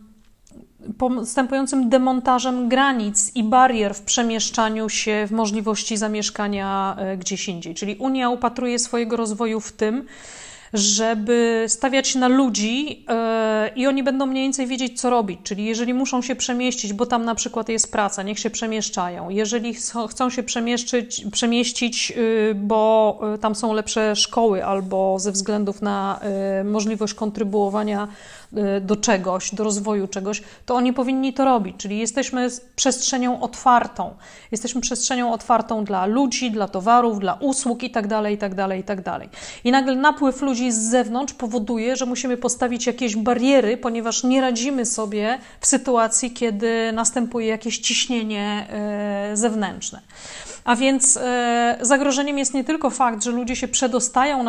[0.99, 7.75] postępującym demontażem granic i barier w przemieszczaniu się, w możliwości zamieszkania e, gdzieś indziej.
[7.75, 10.07] Czyli Unia upatruje swojego rozwoju w tym,
[10.73, 12.97] żeby stawiać na ludzi yy,
[13.77, 15.41] i oni będą mniej więcej wiedzieć, co robić.
[15.43, 19.31] Czyli jeżeli muszą się przemieścić, bo tam na przykład jest praca, niech się przemieszczają.
[19.31, 19.75] Jeżeli
[20.09, 26.21] chcą się przemieścić, przemieścić yy, bo yy, tam są lepsze szkoły albo ze względów na
[26.65, 28.40] możliwość kontrybuowania Y,
[28.81, 31.77] do czegoś, do rozwoju czegoś, to oni powinni to robić.
[31.77, 34.15] Czyli jesteśmy przestrzenią otwartą.
[34.53, 39.21] Jesteśmy przestrzenią otwartą dla ludzi, dla towarów, dla usług itd., itd., itd.
[39.65, 44.87] I nagle napływ ludzi z zewnątrz powoduje, że musimy postawić jakieś bariery, ponieważ nie radzimy
[44.87, 48.67] sobie w sytuacji, kiedy następuje jakieś ciśnienie
[49.33, 50.01] y, zewnętrzne.
[50.65, 54.45] A więc e, zagrożeniem jest nie tylko fakt, że ludzie się przedostają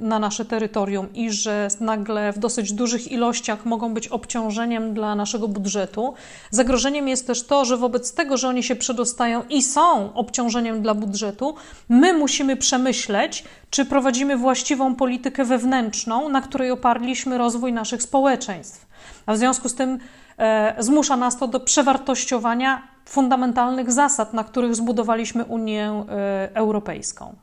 [0.00, 5.48] na nasze terytorium i że nagle w dosyć dużych ilościach mogą być obciążeniem dla naszego
[5.48, 6.14] budżetu.
[6.50, 10.94] Zagrożeniem jest też to, że wobec tego, że oni się przedostają i są obciążeniem dla
[10.94, 11.54] budżetu,
[11.88, 18.86] my musimy przemyśleć, czy prowadzimy właściwą politykę wewnętrzną, na której oparliśmy rozwój naszych społeczeństw.
[19.26, 19.98] A w związku z tym
[20.38, 27.34] e, zmusza nas to do przewartościowania fundamentalnych zasad, na których zbudowaliśmy Unię e, Europejską.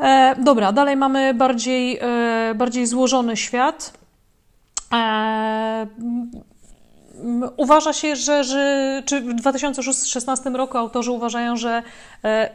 [0.00, 3.92] E, dobra, dalej mamy bardziej, e, bardziej złożony świat.
[7.56, 11.82] Uważa się, że, że czy w 2016 roku autorzy uważają, że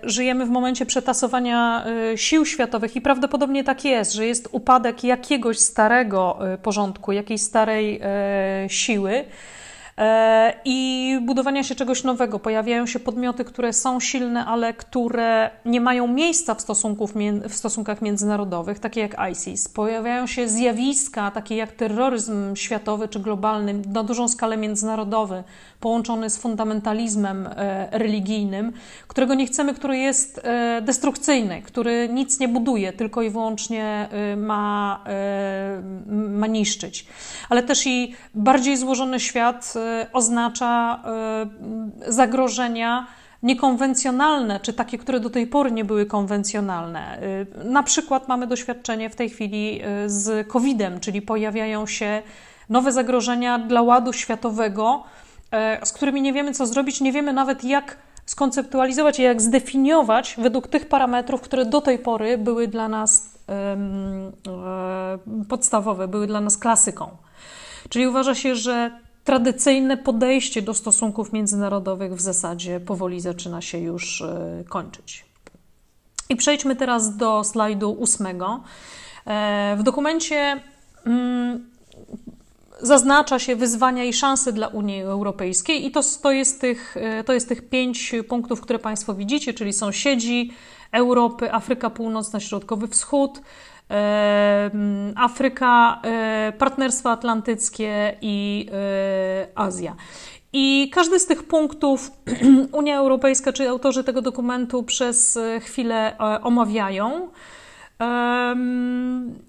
[0.03, 6.39] żyjemy w momencie przetasowania sił światowych i prawdopodobnie tak jest, że jest upadek jakiegoś starego
[6.63, 8.01] porządku, jakiejś starej
[8.67, 9.25] siły
[10.65, 12.39] i budowania się czegoś nowego.
[12.39, 17.13] Pojawiają się podmioty, które są silne, ale które nie mają miejsca w, stosunków,
[17.49, 19.69] w stosunkach międzynarodowych, takie jak ISIS.
[19.69, 25.43] Pojawiają się zjawiska, takie jak terroryzm światowy czy globalny, na dużą skalę międzynarodowy,
[25.83, 28.71] połączony z fundamentalizmem e, religijnym,
[29.07, 35.03] którego nie chcemy, który jest e, destrukcyjny, który nic nie buduje, tylko i wyłącznie ma,
[36.29, 37.05] ma niszczyć.
[37.49, 39.73] Ale też i bardziej złożony świat
[40.13, 41.03] oznacza
[42.07, 43.07] zagrożenia
[43.43, 47.19] niekonwencjonalne, czy takie, które do tej pory nie były konwencjonalne.
[47.63, 52.21] Na przykład mamy doświadczenie w tej chwili z COVID-em, czyli pojawiają się
[52.69, 55.03] nowe zagrożenia dla ładu światowego,
[55.83, 60.67] z którymi nie wiemy, co zrobić, nie wiemy nawet, jak skonceptualizować je, jak zdefiniować według
[60.67, 63.33] tych parametrów, które do tej pory były dla nas
[65.49, 67.09] podstawowe, były dla nas klasyką.
[67.89, 68.91] Czyli uważa się, że
[69.23, 75.25] tradycyjne podejście do stosunków międzynarodowych w zasadzie powoli zaczyna się już e, kończyć.
[76.29, 78.63] I przejdźmy teraz do slajdu ósmego.
[79.25, 80.61] E, w dokumencie
[81.05, 81.69] mm,
[82.83, 87.33] zaznacza się wyzwania i szanse dla Unii Europejskiej, i to, to, jest tych, e, to
[87.33, 90.51] jest tych pięć punktów, które Państwo widzicie, czyli sąsiedzi
[90.91, 93.41] Europy, Afryka Północna, Środkowy Wschód,
[95.15, 99.95] Afryka, e, Partnerstwo Atlantyckie i e, Azja.
[100.53, 102.11] I każdy z tych punktów
[102.71, 107.29] Unia Europejska czy autorzy tego dokumentu przez chwilę e, omawiają.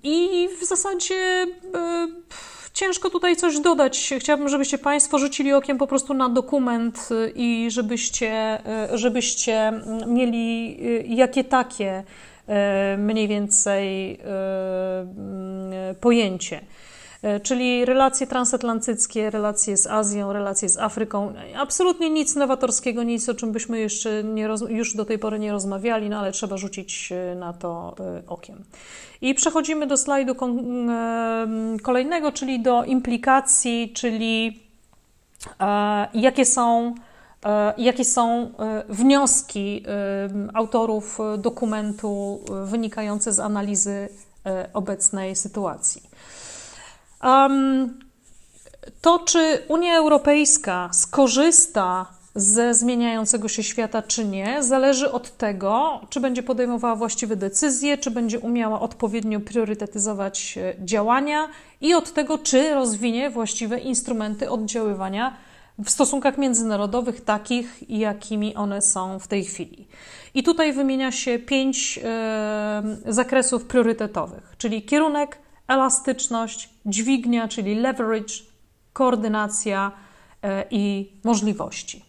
[0.03, 1.47] I w zasadzie
[2.75, 4.15] ciężko tutaj coś dodać.
[4.19, 8.59] Chciałabym, żebyście Państwo rzucili okiem po prostu na dokument i żebyście,
[8.95, 9.73] żebyście
[10.07, 10.77] mieli
[11.17, 12.05] jakie takie
[12.99, 16.61] mniej więcej mm, pojęcie.
[17.25, 21.35] E, czyli relacje transatlantyckie, relacje z Azją, relacje z Afryką.
[21.57, 26.09] Absolutnie nic nowatorskiego, nic o czym byśmy jeszcze nie już do tej pory nie rozmawiali,
[26.09, 27.95] no ale trzeba rzucić na to
[28.27, 28.65] okiem.
[29.21, 30.35] I przechodzimy do slajdu
[31.83, 34.61] kolejnego, czyli do implikacji, czyli
[36.15, 36.95] jakie są
[37.45, 44.09] E, jakie są e, wnioski e, autorów dokumentu wynikające z analizy
[44.73, 46.03] obecnej sytuacji?
[49.01, 56.21] To, czy Unia Europejska skorzysta ze zmieniającego się świata, czy nie, zależy od tego, czy
[56.21, 61.49] będzie podejmowała właściwe decyzje, czy będzie umiała odpowiednio priorytetyzować e, działania
[61.81, 65.37] i od tego, czy rozwinie właściwe instrumenty oddziaływania
[65.85, 69.89] w stosunkach międzynarodowych, takich, jakimi one są w tej chwili.
[70.35, 78.35] I tutaj wymienia się pięć e, zakresów priorytetowych, czyli kierunek, elastyczność, dźwignia, czyli leverage,
[78.93, 79.93] koordynacja
[80.43, 82.05] e, i możliwości.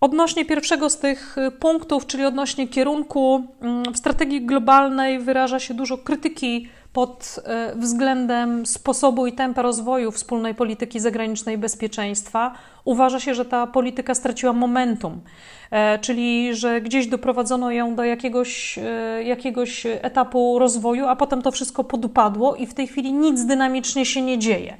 [0.00, 5.74] Odnośnie pierwszego z tych y, punktów, czyli odnośnie kierunku, mm, w strategii globalnej wyraża się
[5.74, 7.40] dużo krytyki pod
[7.74, 12.54] y, względem sposobu i tempa rozwoju wspólnej polityki zagranicznej i bezpieczeństwa.
[12.84, 15.20] Uważa się, że ta polityka straciła momentum,
[15.70, 21.50] e, czyli że gdzieś doprowadzono ją do jakiegoś, e, jakiegoś etapu rozwoju, a potem to
[21.50, 24.76] wszystko podupadło i w tej chwili nic dynamicznie się nie dzieje.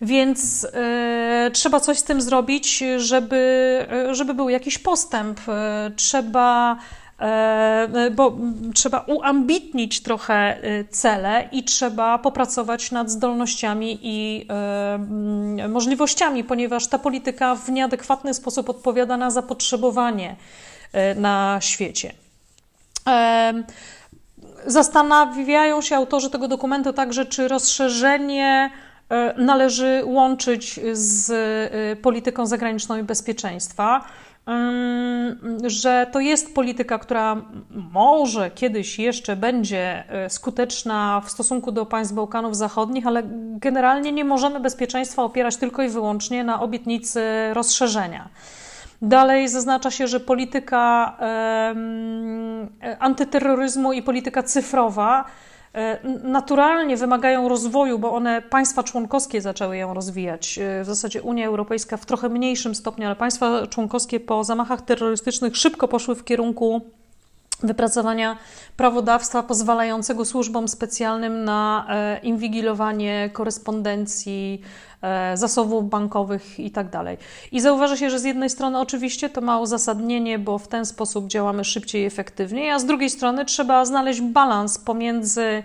[0.00, 3.36] Więc y, trzeba coś z tym zrobić, żeby,
[3.92, 5.40] e, żeby był jakiś postęp.
[5.96, 6.76] Trzeba
[8.12, 8.36] bo
[8.74, 10.58] trzeba uambitnić trochę
[10.90, 14.48] cele i trzeba popracować nad zdolnościami i
[15.68, 20.36] możliwościami, ponieważ ta polityka w nieadekwatny sposób odpowiada na zapotrzebowanie
[21.16, 22.12] na świecie.
[24.66, 28.70] Zastanawiają się autorzy tego dokumentu także, czy rozszerzenie
[29.08, 34.04] E, należy łączyć z e, polityką zagraniczną i bezpieczeństwa,
[35.66, 42.14] że to jest polityka, która może kiedyś jeszcze będzie e, skuteczna w stosunku do państw
[42.14, 43.22] Bałkanów Zachodnich, ale
[43.56, 47.20] generalnie nie możemy bezpieczeństwa opierać tylko i wyłącznie na obietnicy
[47.52, 48.28] rozszerzenia.
[49.02, 51.16] Dalej zaznacza się, że polityka
[52.98, 55.53] antyterroryzmu i polityka cyfrowa E,
[56.22, 60.58] naturalnie wymagają rozwoju, bo one państwa członkowskie zaczęły ją rozwijać.
[60.58, 65.56] E, w zasadzie Unia Europejska w trochę mniejszym stopniu, ale państwa członkowskie po zamachach terrorystycznych
[65.56, 66.80] szybko poszły w kierunku
[67.66, 68.36] wypracowania
[68.76, 74.62] prawodawstwa pozwalającego służbom specjalnym na e, inwigilowanie korespondencji,
[75.02, 76.90] e, zasobów bankowych itd.
[76.90, 77.18] Tak
[77.52, 81.26] I zauważa się, że z jednej strony oczywiście to ma uzasadnienie, bo w ten sposób
[81.26, 85.62] działamy szybciej i efektywniej, a z drugiej strony trzeba znaleźć balans pomiędzy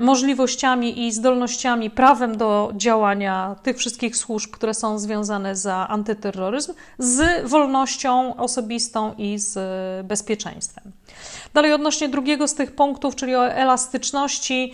[0.00, 7.48] możliwościami i zdolnościami, prawem do działania tych wszystkich służb, które są związane z antyterroryzm, z
[7.48, 9.58] wolnością osobistą i z
[10.06, 10.92] bezpieczeństwem.
[11.54, 14.72] Dalej, odnośnie drugiego z tych punktów, czyli o elastyczności,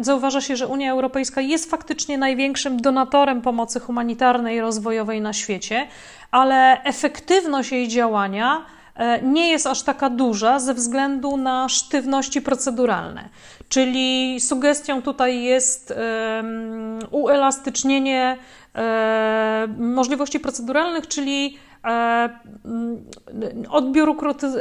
[0.00, 5.86] Zauważa się, że Unia Europejska jest faktycznie największym donatorem pomocy humanitarnej i rozwojowej na świecie,
[6.30, 8.64] ale efektywność jej działania
[8.96, 13.28] e, nie jest aż taka duża ze względu na sztywności proceduralne.
[13.72, 15.94] Czyli sugestią tutaj jest
[17.10, 18.36] uelastycznienie
[19.78, 21.58] możliwości proceduralnych, czyli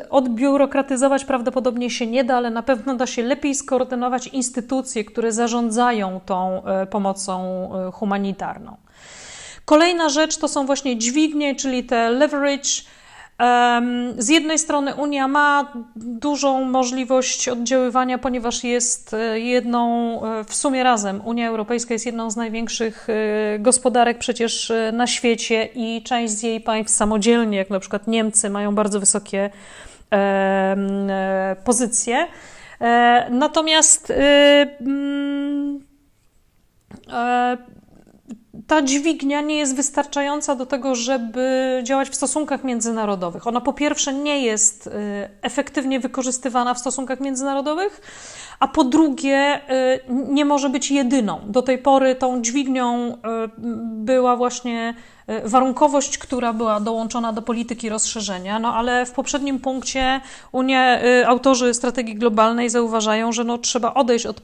[0.10, 6.19] odbiurokratyzować prawdopodobnie się nie da, ale na pewno da się lepiej skoordynować instytucje, które zarządzają
[6.26, 8.78] tą e, pomocą e, humanitarną.
[9.65, 12.69] Kolejna rzecz to są właśnie dźwignie, czyli te leverage
[14.17, 20.84] z jednej strony Unia ma dużą możliwość oddziaływania, ponieważ jest e, jedną, e, w sumie
[20.84, 26.43] razem, Unia Europejska jest jedną z największych e, gospodarek przecież na świecie i część z
[26.43, 29.49] jej państw samodzielnie, jak na przykład Niemcy, mają bardzo wysokie
[31.65, 32.27] pozycje.
[33.30, 34.13] Natomiast
[38.68, 43.48] ta dźwignia nie jest wystarczająca do tego, żeby działać w stosunkach międzynarodowych.
[43.48, 44.92] Ona po pierwsze nie jest y,
[45.42, 48.02] efektywnie wykorzystywana w stosunkach międzynarodowych,
[48.62, 51.39] a po drugie y, nie może być jedyną.
[51.45, 53.17] Do tej pory tą dźwignią y,
[53.86, 54.93] była właśnie
[55.30, 60.21] y, warunkowość, która była dołączona do polityki rozszerzenia, no ale w poprzednim punkcie
[60.52, 64.41] Unia, autorzy strategii globalnej zauważają, że no, trzeba odejść od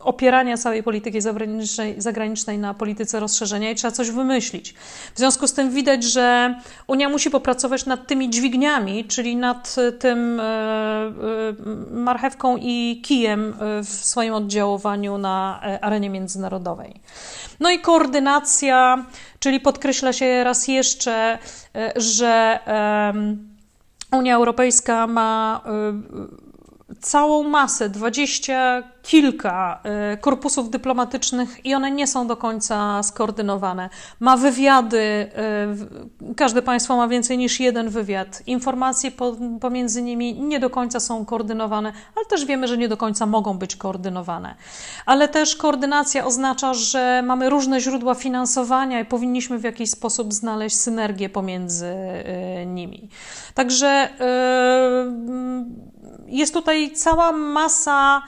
[0.00, 4.74] opierania całej polityki zagranicznej, zagranicznej na polityce rozszerzenia i trzeba coś wymyślić.
[5.14, 6.54] W związku z tym widać, że
[6.86, 10.40] Unia musi popracować nad tymi dźwigniami, czyli nad tym
[11.90, 17.00] marchewką i kijem e, w swoim oddziaływaniu na e, arenie międzynarodowej.
[17.60, 19.06] No i koordynacja,
[19.40, 21.38] czyli podkreśla się raz jeszcze,
[21.74, 22.58] e, że
[24.12, 25.62] Unia Europejska ma
[27.00, 33.90] całą masę, dwadzieścia kilka e, korpusów dyplomatycznych i one nie są do końca skoordynowane.
[34.20, 38.42] Ma wywiady, e, każde państwo ma więcej niż jeden wywiad.
[38.46, 39.10] Informacje
[39.60, 43.58] pomiędzy nimi nie do końca są koordynowane, ale też wiemy, że nie do końca mogą
[43.58, 44.54] być koordynowane.
[45.06, 50.76] Ale też koordynacja oznacza, że mamy różne źródła finansowania i powinniśmy w jakiś sposób znaleźć
[50.76, 53.08] synergię pomiędzy e, nimi.
[53.54, 54.08] Także
[56.28, 58.22] jest tutaj cała masa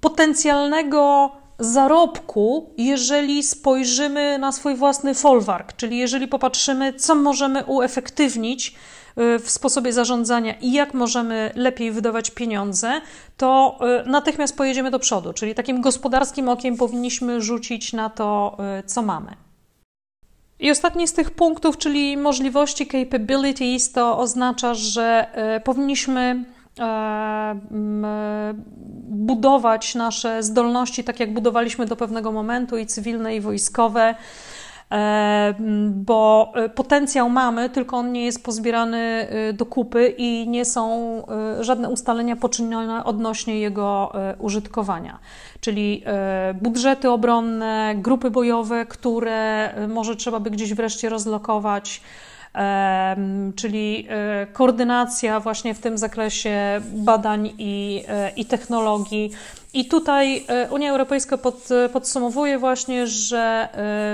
[0.00, 8.74] potencjalnego zarobku, jeżeli spojrzymy na swój własny folwark, czyli jeżeli popatrzymy, co możemy uefektywnić
[9.16, 13.00] e, w sposobie zarządzania i jak możemy lepiej wydawać pieniądze,
[13.36, 15.32] to e, natychmiast pojedziemy do przodu.
[15.32, 19.47] Czyli takim gospodarskim okiem powinniśmy rzucić na to, e, co mamy.
[20.60, 25.26] I ostatni z tych punktów, czyli możliwości capabilities, to oznacza, że
[25.64, 26.44] powinniśmy
[26.80, 28.54] E,
[29.08, 34.14] budować nasze zdolności, tak jak budowaliśmy do pewnego momentu, i cywilne, i wojskowe, e,
[35.90, 41.22] bo potencjał mamy, tylko on nie jest pozbierany e, do kupy i nie są
[41.60, 45.18] żadne ustalenia poczynione odnośnie jego użytkowania.
[45.60, 46.04] Czyli
[46.62, 52.02] budżety obronne, grupy bojowe, które może trzeba by gdzieś wreszcie rozlokować
[53.56, 59.30] czyli e, koordynacja właśnie w tym zakresie badań i, e, i technologii.
[59.78, 63.68] I tutaj e, Unia Europejska pod, podsumowuje właśnie, że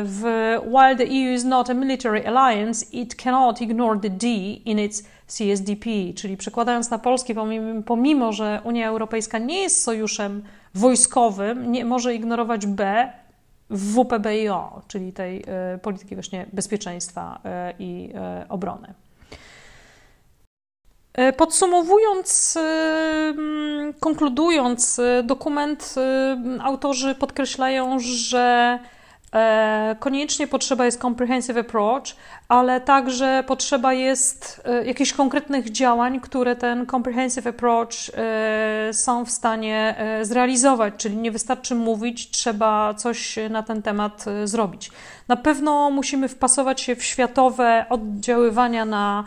[0.05, 0.23] w
[0.67, 4.27] while the EU is not a military alliance, it cannot ignore the D
[4.65, 10.43] in its CSDP, czyli przekładając na polski, pomimo, pomimo że Unia Europejska nie jest sojuszem
[10.75, 13.13] wojskowym, nie może ignorować B,
[13.71, 18.95] w WPBIO, czyli tej e, polityki właśnie bezpieczeństwa e, i e, obrony.
[21.37, 22.59] Podsumowując,
[24.01, 25.95] konkludując dokument,
[26.61, 28.79] autorzy podkreślają, że
[29.35, 32.05] E, koniecznie potrzeba jest comprehensive approach,
[32.49, 39.31] ale także potrzeba jest e, jakichś konkretnych działań, które ten comprehensive approach e, są w
[39.31, 44.91] stanie zrealizować, czyli nie wystarczy mówić, trzeba coś na ten temat zrobić.
[45.29, 49.25] Na pewno musimy wpasować się w światowe oddziaływania na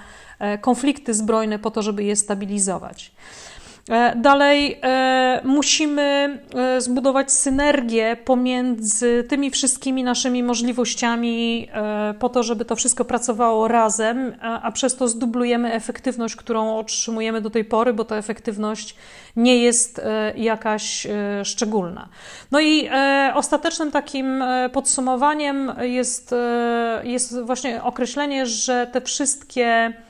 [0.62, 3.12] konflikty zbrojne po to, żeby je stabilizować.
[3.90, 11.68] E, dalej e, musimy e, zbudować synergię pomiędzy tymi wszystkimi naszymi możliwościami,
[12.20, 17.50] po to, żeby to wszystko pracowało razem, a przez to zdublujemy efektywność, którą otrzymujemy do
[17.50, 18.96] tej pory, bo ta efektywność
[19.36, 20.02] nie jest
[20.36, 21.08] jakaś
[21.44, 22.10] szczególna.
[22.52, 22.90] No i
[23.34, 26.36] ostatecznym takim podsumowaniem jest,
[27.04, 30.07] jest właśnie określenie, że te wszystkie E,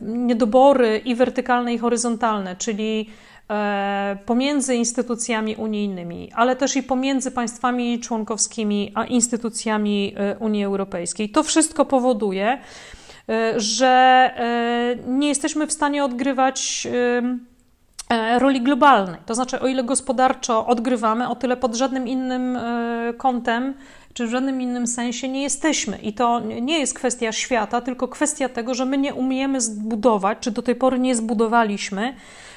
[0.00, 3.10] niedobory i wertykalne, i horyzontalne, czyli
[3.50, 11.28] e, pomiędzy instytucjami unijnymi, ale też i pomiędzy państwami członkowskimi a instytucjami e, Unii Europejskiej.
[11.30, 12.58] To wszystko powoduje,
[13.56, 14.30] że
[15.06, 16.88] nie jesteśmy w stanie odgrywać
[18.38, 19.20] roli globalnej.
[19.26, 22.58] To znaczy, o ile gospodarczo odgrywamy, o tyle pod żadnym innym
[23.18, 23.74] kątem
[24.18, 25.98] czy w żadnym innym sensie nie jesteśmy.
[25.98, 30.50] I to nie jest kwestia świata, tylko kwestia tego, że my nie umiemy zbudować, czy
[30.50, 32.14] do tej pory nie zbudowaliśmy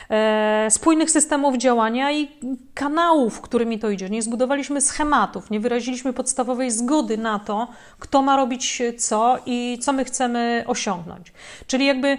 [0.10, 2.28] e, spójnych systemów działania i
[2.74, 4.10] kanałów, którymi to idzie.
[4.10, 7.68] Nie zbudowaliśmy schematów, nie wyraziliśmy podstawowej zgody na to,
[8.00, 11.34] kto ma robić co i co my chcemy osiągnąć.
[11.68, 12.18] Czyli jakby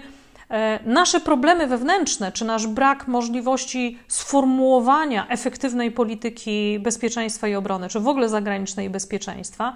[0.85, 8.07] nasze problemy wewnętrzne, czy nasz brak możliwości sformułowania efektywnej polityki bezpieczeństwa i obrony, czy w
[8.07, 9.75] ogóle zagranicznej bezpieczeństwa,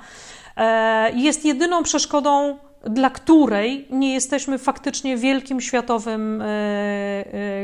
[0.58, 6.46] e, jest jedyną przeszkodą, dla której nie jesteśmy faktycznie wielkim światowym e,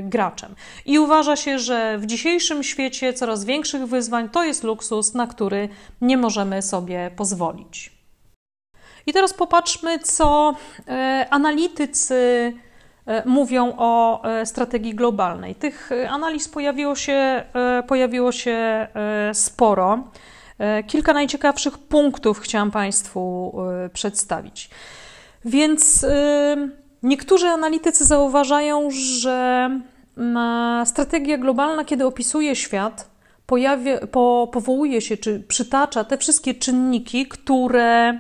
[0.02, 0.56] graczem.
[0.86, 5.70] I uważa się, że w dzisiejszym świecie coraz większych wyzwań to jest luksus, na który
[6.02, 7.94] nie możemy sobie pozwolić.
[9.06, 10.56] I teraz popatrzmy, co
[11.30, 12.73] analitycy E,
[13.26, 15.56] mówią o e, strategii globalnej.
[15.56, 17.44] Tych e, analiz pojawiło się,
[17.88, 18.88] pojawiło się
[19.34, 20.04] sporo.
[20.88, 23.54] Kilka najciekawszych punktów chciałam Państwu
[23.94, 24.70] przedstawić.
[25.46, 26.06] Więc
[27.04, 29.70] niektórzy analitycy zauważają, że
[30.86, 33.10] strategia globalna, kiedy opisuje świat,
[33.46, 38.20] pojawia, po, powołuje się czy przytacza te wszystkie czynniki, które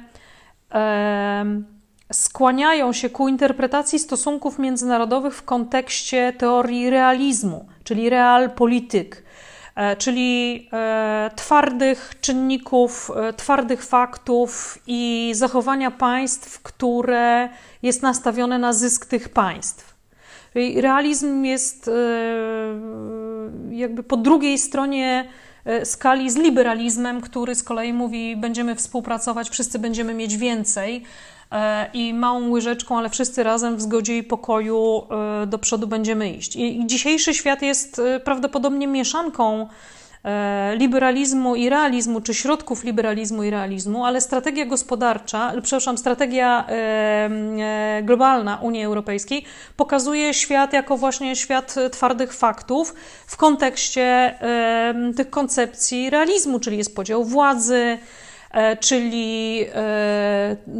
[2.13, 9.23] skłaniają się ku interpretacji stosunków międzynarodowych w kontekście teorii realizmu, czyli realpolityk,
[9.75, 17.49] e, czyli e, twardych czynników, e, twardych faktów i zachowania państw, które
[17.81, 19.93] jest nastawione na zysk tych państw.
[20.75, 21.89] Realizm jest
[23.69, 25.27] jakby po drugiej stronie
[25.83, 31.03] skali z liberalizmem, który z kolei mówi, będziemy współpracować, wszyscy będziemy mieć więcej
[31.93, 35.03] i małą łyżeczką, ale wszyscy razem w zgodzie i pokoju
[35.47, 36.55] do przodu będziemy iść.
[36.55, 39.67] I dzisiejszy świat jest prawdopodobnie mieszanką
[40.23, 46.71] E, liberalizmu i realizmu, czy środków liberalizmu i realizmu, ale strategia gospodarcza, przepraszam, strategia e,
[46.71, 49.45] e, globalna Unii Europejskiej
[49.77, 52.93] pokazuje świat jako właśnie świat twardych faktów
[53.27, 54.35] w kontekście
[55.17, 57.97] tych koncepcji realizmu, czyli jest podział władzy,
[58.79, 59.65] czyli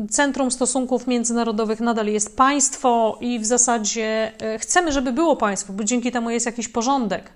[0.10, 6.12] centrum stosunków międzynarodowych nadal jest państwo i w zasadzie chcemy, żeby było państwo, bo dzięki
[6.12, 7.32] temu jest jakiś porządek.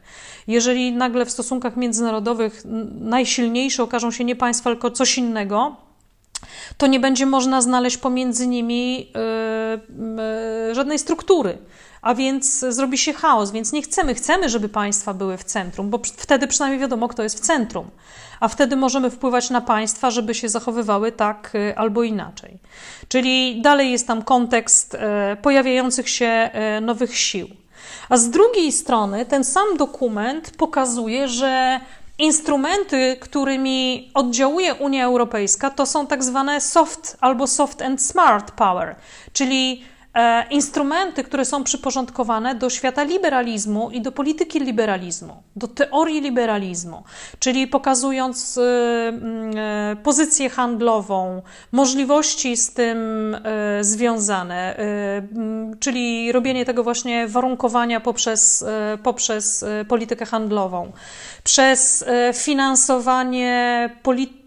[0.48, 2.64] Jeżeli nagle w stosunkach międzynarodowych
[3.00, 5.76] najsilniejsze okażą się nie państwa, tylko coś innego,
[6.78, 9.12] to nie będzie można znaleźć pomiędzy nimi
[10.72, 11.58] żadnej struktury.
[12.02, 14.16] A więc zrobi się chaos, więc nie chcemy.
[14.16, 17.90] Chcemy, żeby państwa były w centrum, bo wtedy przynajmniej wiadomo, kto jest w centrum.
[18.40, 22.58] A wtedy możemy wpływać na państwa, żeby się zachowywały tak y, albo inaczej.
[23.08, 24.98] Czyli dalej jest tam kontekst y,
[25.42, 27.48] pojawiających się y, nowych sił.
[28.10, 31.80] A z drugiej strony ten sam dokument pokazuje, że
[32.20, 38.96] instrumenty, którymi oddziałuje Unia Europejska, to są tak zwane soft albo soft and smart power,
[39.34, 39.97] czyli E,
[40.50, 47.04] instrumenty, które są przyporządkowane do świata liberalizmu i do polityki liberalizmu, do teorii liberalizmu,
[47.40, 51.42] czyli pokazując e, e, pozycję handlową,
[51.72, 52.98] możliwości z tym
[53.82, 54.76] związane,
[55.80, 58.66] czyli robienie tego właśnie warunkowania poprzez,
[59.04, 60.92] poprzez politykę handlową,
[61.44, 64.38] przez finansowanie polityki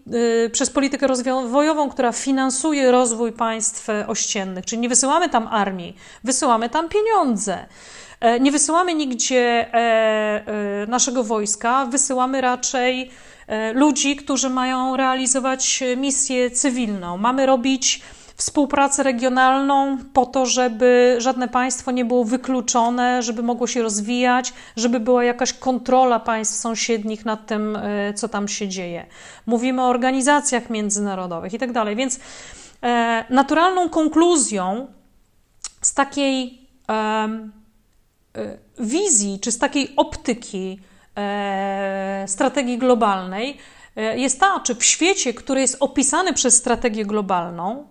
[0.51, 4.65] przez politykę rozwojową, która finansuje rozwój państw ościennych.
[4.65, 7.65] Czyli nie wysyłamy tam armii, wysyłamy tam pieniądze.
[8.21, 13.11] E, nie wysyłamy nigdzie e, e, naszego wojska, wysyłamy raczej
[13.73, 17.17] ludzi, którzy mają realizować misję cywilną.
[17.17, 18.01] Mamy robić
[18.41, 24.99] współpracę regionalną po to, żeby żadne państwo nie było wykluczone, żeby mogło się rozwijać, żeby
[24.99, 29.05] była jakaś kontrola państw sąsiednich nad tym, e, co tam się dzieje.
[29.45, 31.95] Mówimy o organizacjach międzynarodowych i tak dalej.
[31.95, 32.19] Więc
[32.83, 34.87] e, naturalną konkluzją
[35.81, 37.29] z takiej e,
[38.79, 40.79] wizji czy z takiej optyki
[42.27, 43.57] strategii globalnej
[44.15, 47.87] jest ta, czy w świecie, który jest opisany przez strategię globalną,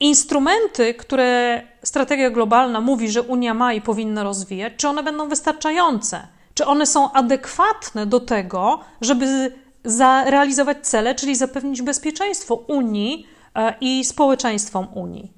[0.00, 6.28] Instrumenty, które strategia globalna mówi, że Unia ma i powinna rozwijać, czy one będą wystarczające?
[6.54, 9.52] Czy one są adekwatne do tego, żeby
[9.84, 15.32] zrealizować cele, czyli zapewnić bezpieczeństwo Unii e, i społeczeństwom Unii?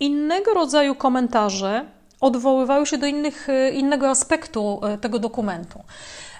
[0.00, 1.84] Innego rodzaju komentarze
[2.20, 5.78] odwoływały się do innych, e, innego aspektu e, tego dokumentu.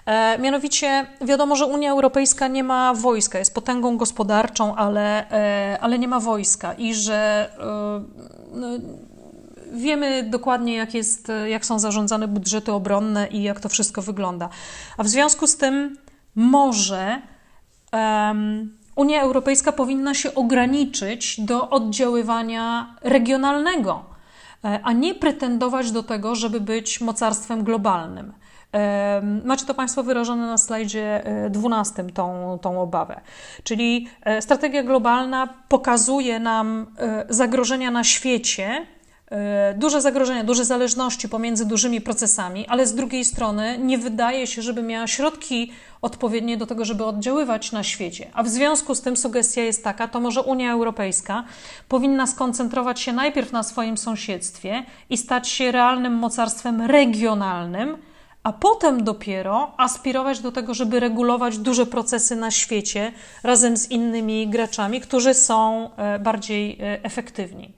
[0.07, 5.99] E, mianowicie wiadomo, że Unia Europejska nie ma wojska, jest potęgą gospodarczą, ale, e, ale
[5.99, 8.69] nie ma wojska i że e, no,
[9.73, 14.49] wiemy dokładnie, jak, jest, jak są zarządzane budżety obronne i jak to wszystko wygląda.
[14.97, 15.97] A w związku z tym
[16.35, 17.23] może
[17.93, 24.05] um, Unia Europejska powinna się ograniczyć do oddziaływania regionalnego,
[24.83, 28.33] a nie pretendować do tego, żeby być mocarstwem globalnym.
[29.45, 33.21] Macie to Państwo wyrażone na slajdzie 12, e, tą, tą obawę.
[33.65, 38.87] Czyli e, strategia globalna pokazuje nam e, zagrożenia na świecie,
[39.77, 44.83] duże zagrożenia, duże zależności pomiędzy dużymi procesami, ale z drugiej strony nie wydaje się, żeby
[44.83, 48.31] miała środki odpowiednie do tego, żeby oddziaływać na świecie.
[48.33, 51.45] A w związku z tym sugestia jest taka, to może Unia Europejska
[51.89, 57.97] powinna skoncentrować się najpierw na swoim sąsiedztwie i stać się realnym mocarstwem regionalnym,
[58.43, 63.13] a potem dopiero aspirować do tego, żeby regulować duże procesy na świecie
[63.43, 67.73] razem z innymi graczami, którzy są e, bardziej e, efektywni.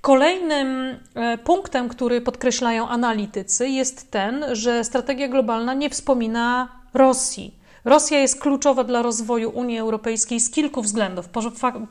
[0.00, 7.58] Kolejnym e, punktem, który podkreślają analitycy, jest ten, że strategia globalna nie wspomina Rosji.
[7.84, 11.28] Rosja jest kluczowa dla rozwoju Unii Europejskiej z kilku względów.
[11.28, 11.42] Po,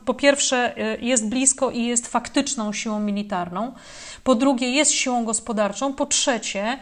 [0.04, 3.72] po, pierwsze, jest blisko i jest faktyczną siłą militarną.
[4.24, 5.94] Po drugie, jest siłą gospodarczą.
[5.94, 6.78] Po trzecie,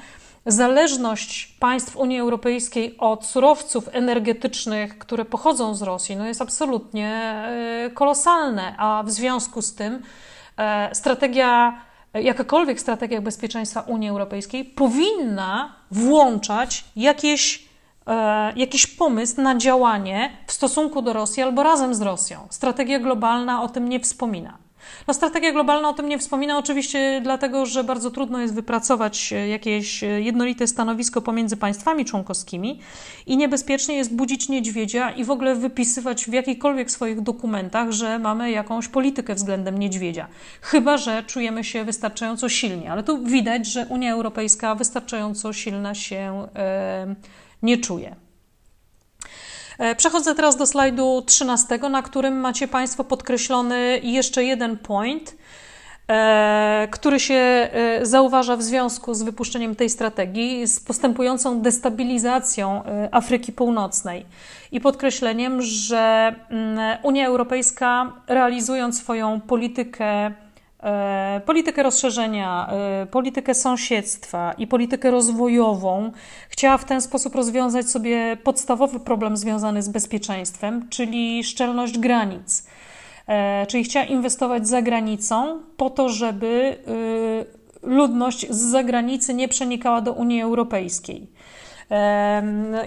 [0.47, 7.91] zależność państw Unii Europejskiej od surowców energetycznych, które pochodzą z Rosji, no jest absolutnie e,
[7.95, 10.03] kolosalne, a w związku z tym
[10.57, 11.81] e, strategia,
[12.15, 17.69] jakakolwiek strategia bezpieczeństwa Unii Europejskiej powinna włączać jakieś,
[18.07, 22.47] e, jakiś pomysł na działanie w stosunku do Rosji albo razem z Rosją.
[22.51, 24.66] Strategia globalna o tym nie wspomina.
[25.09, 29.49] No, strategia globalna o tym nie wspomina, oczywiście dlatego, że bardzo trudno jest wypracować e,
[29.49, 32.81] jakieś e, jednolite stanowisko pomiędzy państwami członkowskimi
[33.27, 38.51] i niebezpiecznie jest budzić niedźwiedzia i w ogóle wypisywać w jakichkolwiek swoich dokumentach, że mamy
[38.51, 40.29] jakąś politykę względem niedźwiedzia.
[40.61, 46.49] Chyba, że czujemy się wystarczająco silnie, ale tu widać, że Unia Europejska wystarczająco silna się
[46.57, 47.15] e,
[47.63, 48.26] nie czuje.
[49.79, 55.37] E, przechodzę teraz do slajdu 13, na którym macie Państwo podkreślony jeszcze jeden point,
[56.09, 57.71] e, który się e,
[58.07, 64.27] zauważa w związku z wypuszczeniem tej strategii, z postępującą destabilizacją Afryki Północnej
[64.73, 70.33] i podkreśleniem, że mm, Unia Europejska realizując swoją politykę
[71.47, 72.69] politykę rozszerzenia,
[73.03, 76.13] e, politykę sąsiedztwa i politykę rozwojową,
[76.49, 82.67] chciała w ten sposób rozwiązać sobie podstawowy problem związany z bezpieczeństwem, czyli szczelność granic.
[83.27, 86.77] E, czyli chciała inwestować za granicą po to, żeby
[87.83, 91.27] ludność z zagranicy nie przenikała do Unii Europejskiej.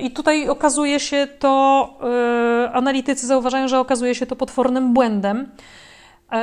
[0.01, 1.89] I tutaj okazuje się to,
[2.73, 5.88] analitycy zauważają, że okazuje się to potwornym błędem E,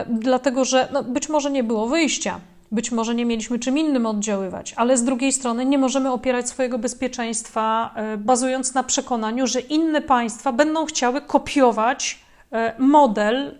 [0.06, 2.40] dlatego że no, być może nie było wyjścia,
[2.72, 6.78] być może nie mieliśmy czym innym oddziaływać, ale z drugiej strony nie możemy opierać swojego
[6.78, 12.18] bezpieczeństwa e, bazując na przekonaniu, że inne państwa będą chciały kopiować
[12.52, 13.58] e, model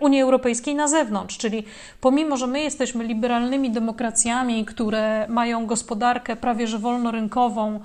[0.00, 1.38] Unii Europejskiej na zewnątrz.
[1.38, 1.64] Czyli
[2.00, 7.82] pomimo, że my jesteśmy liberalnymi demokracjami, które mają gospodarkę prawie że wolnorynkową, E,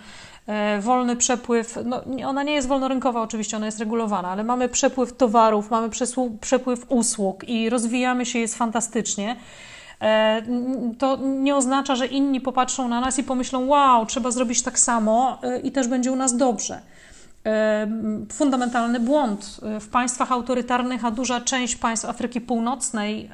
[0.82, 5.72] wolny przepływ, no ona nie jest wolnorynkowa oczywiście, ona jest regulowana, ale mamy przepływ towarów,
[5.72, 5.90] mamy
[6.42, 9.36] przepływ usług i rozwijamy się, jest fantastycznie
[10.02, 10.42] e,
[10.98, 15.40] to nie oznacza, że inni popatrzą na nas i pomyślą: Wow, trzeba zrobić tak samo
[15.44, 16.82] e, i też będzie u nas dobrze.
[18.32, 23.30] Fundamentalny błąd w państwach autorytarnych, a duża część państw Afryki Północnej,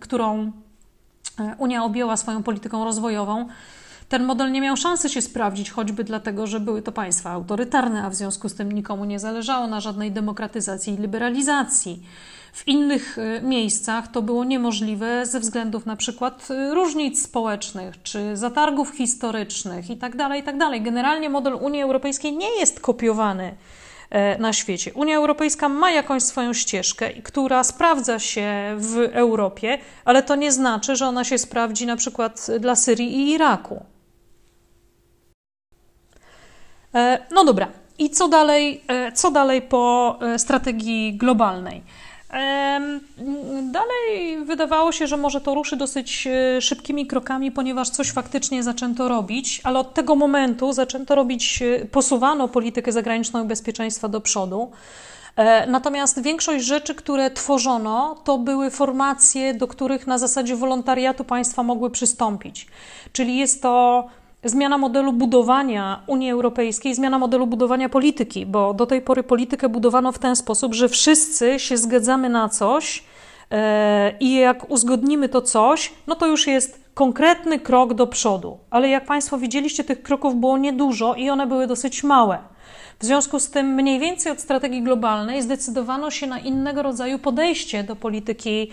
[0.00, 0.52] którą
[1.58, 3.48] Unia objęła swoją polityką rozwojową,
[4.14, 8.10] ten model nie miał szansy się sprawdzić, choćby dlatego, że były to państwa autorytarne, a
[8.10, 12.02] w związku z tym nikomu nie zależało na żadnej demokratyzacji i liberalizacji.
[12.52, 18.36] W innych y, miejscach to było niemożliwe ze względów na przykład y, różnic społecznych czy
[18.36, 20.18] zatargów historycznych itd.
[20.18, 20.58] Tak itd.
[20.58, 23.54] Tak Generalnie model Unii Europejskiej nie jest kopiowany
[24.10, 24.92] e, na świecie.
[24.92, 30.96] Unia Europejska ma jakąś swoją ścieżkę, która sprawdza się w Europie, ale to nie znaczy,
[30.96, 33.74] że ona się sprawdzi na przykład dla Syrii i Iraku.
[33.74, 33.94] E,
[37.30, 37.68] no dobra,
[37.98, 41.82] i co dalej, e, co dalej po e, strategii globalnej?
[43.62, 46.28] Dalej wydawało się, że może to ruszy dosyć
[46.60, 52.92] szybkimi krokami, ponieważ coś faktycznie zaczęto robić, ale od tego momentu zaczęto robić, posuwano politykę
[52.92, 54.70] zagraniczną i bezpieczeństwa do przodu.
[55.66, 61.90] Natomiast większość rzeczy, które tworzono, to były formacje, do których na zasadzie wolontariatu państwa mogły
[61.90, 62.66] przystąpić.
[63.12, 64.04] Czyli jest to
[64.44, 70.12] zmiana modelu budowania Unii Europejskiej, zmiana modelu budowania polityki, bo do tej pory politykę budowano
[70.12, 73.04] w ten sposób, że wszyscy się zgadzamy na coś
[73.50, 78.58] e, i jak uzgodnimy to coś, no to już jest konkretny krok do przodu.
[78.70, 82.38] Ale jak Państwo widzieliście, tych kroków było niedużo i one były dosyć małe.
[82.98, 87.84] W związku z tym, mniej więcej od strategii globalnej zdecydowano się na innego rodzaju podejście
[87.84, 88.70] do polityki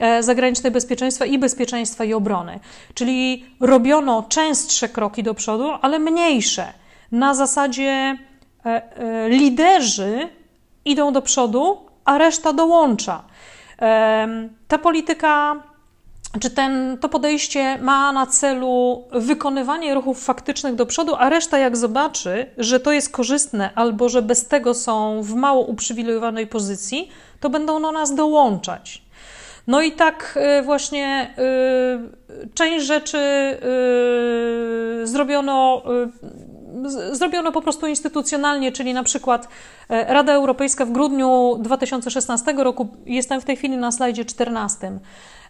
[0.00, 2.60] E, zagranicznej bezpieczeństwa i bezpieczeństwa i obrony.
[2.94, 6.72] Czyli robiono częstsze kroki do przodu, ale mniejsze.
[7.12, 8.18] Na zasadzie e,
[8.66, 10.28] e, liderzy
[10.84, 13.22] idą do przodu, a reszta dołącza.
[14.68, 15.62] Ta polityka
[16.40, 21.76] czy ten, to podejście ma na celu wykonywanie ruchów faktycznych do przodu, a reszta jak
[21.76, 27.08] zobaczy, że to jest korzystne albo że bez tego są w mało uprzywilejowanej pozycji,
[27.40, 29.02] to będą do nas dołączać.
[29.70, 31.34] No i tak y, właśnie
[32.44, 33.18] y, część rzeczy
[35.02, 35.82] y, zrobiono
[37.12, 39.48] zrobiono po prostu instytucjonalnie, czyli na przykład
[39.88, 44.98] e, Rada Europejska w grudniu 2016 roku, jestem w tej chwili na slajdzie 14,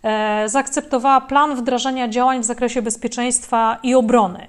[0.03, 4.47] e, zaakceptowała plan wdrażania działań w zakresie bezpieczeństwa i obrony.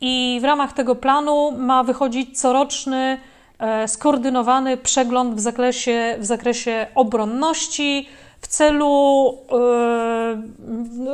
[0.00, 3.18] I w ramach tego planu ma wychodzić coroczny
[3.58, 8.08] e, skoordynowany przegląd w zakresie, w zakresie obronności,
[8.40, 9.34] w celu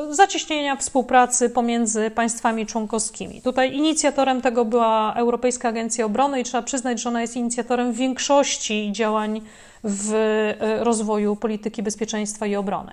[0.09, 3.43] yy, zacieśnienia współpracy pomiędzy państwami członkowskimi.
[3.43, 8.93] Tutaj inicjatorem tego była Europejska Agencja Obrony i trzeba przyznać, że ona jest inicjatorem większości
[8.93, 9.41] działań
[9.85, 12.93] w e, rozwoju polityki bezpieczeństwa i obrony.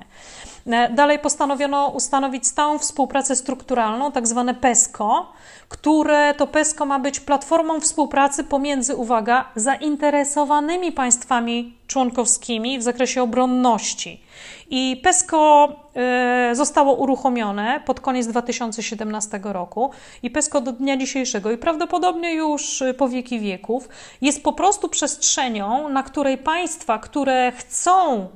[0.68, 5.34] E, dalej postanowiono ustanowić stałą współpracę strukturalną, tak zwane PESCO,
[5.70, 14.22] które to PESCO ma być platformą współpracy pomiędzy, uwaga, zainteresowanymi państwami członkowskimi w zakresie obronności.
[14.70, 19.92] I PESCO e, zostało uruchomione pod koniec 2017 roku
[20.24, 23.90] i PESCO do dnia dzisiejszego i prawdopodobnie już po wieki wieków
[24.22, 28.28] jest po prostu przestrzenią, na której państwa, które chcą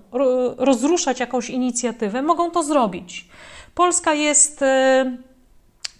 [0.57, 3.27] rozruszać jakąś inicjatywę, mogą to zrobić.
[3.75, 5.17] Polska jest e,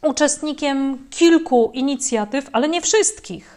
[0.02, 3.55] uczestnikiem kilku inicjatyw, ale nie wszystkich.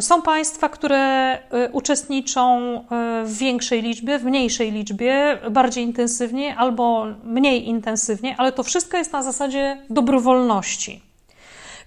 [0.00, 1.38] Są państwa, które e,
[1.72, 8.62] uczestniczą e, w większej liczbie, w mniejszej liczbie, bardziej intensywnie albo mniej intensywnie, ale to
[8.62, 11.02] wszystko jest na zasadzie dobrowolności.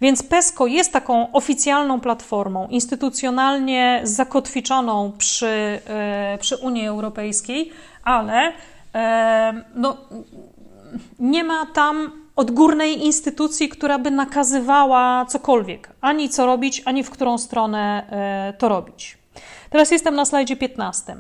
[0.02, 7.72] Więc PESCO jest taką oficjalną platformą, instytucjonalnie zakotwiczoną przy, e, przy Unii Europejskiej,
[8.04, 8.54] ale
[9.76, 9.98] no,
[11.20, 17.38] nie ma tam odgórnej instytucji, która by nakazywała cokolwiek, ani co robić, ani w którą
[17.38, 19.18] stronę e, to robić.
[19.70, 21.18] Teraz jestem na slajdzie 15.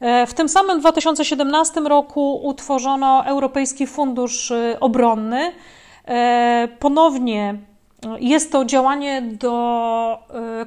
[0.00, 5.52] E, w tym samym 2017 roku utworzono Europejski Fundusz e, Obronny.
[6.78, 7.54] Ponownie
[8.20, 10.18] jest to działanie, do,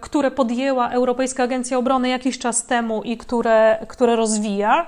[0.02, 4.88] które podjęła Europejska Agencja Obrony jakiś czas temu i które, które rozwija.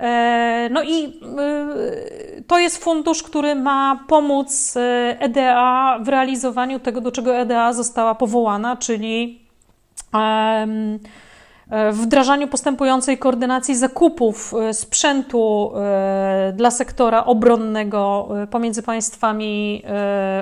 [0.00, 4.74] E, no i e, to jest fundusz, który ma pomóc
[5.18, 9.40] EDA w realizowaniu tego, do czego EDA została powołana, czyli
[10.14, 10.66] e,
[11.92, 15.72] wdrażaniu postępującej koordynacji zakupów sprzętu
[16.54, 19.82] dla sektora obronnego pomiędzy państwami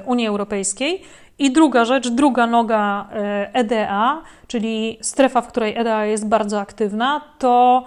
[0.07, 1.03] Unii Europejskiej.
[1.39, 3.09] I druga rzecz, druga noga
[3.53, 7.85] EDA, czyli strefa, w której EDA jest bardzo aktywna, to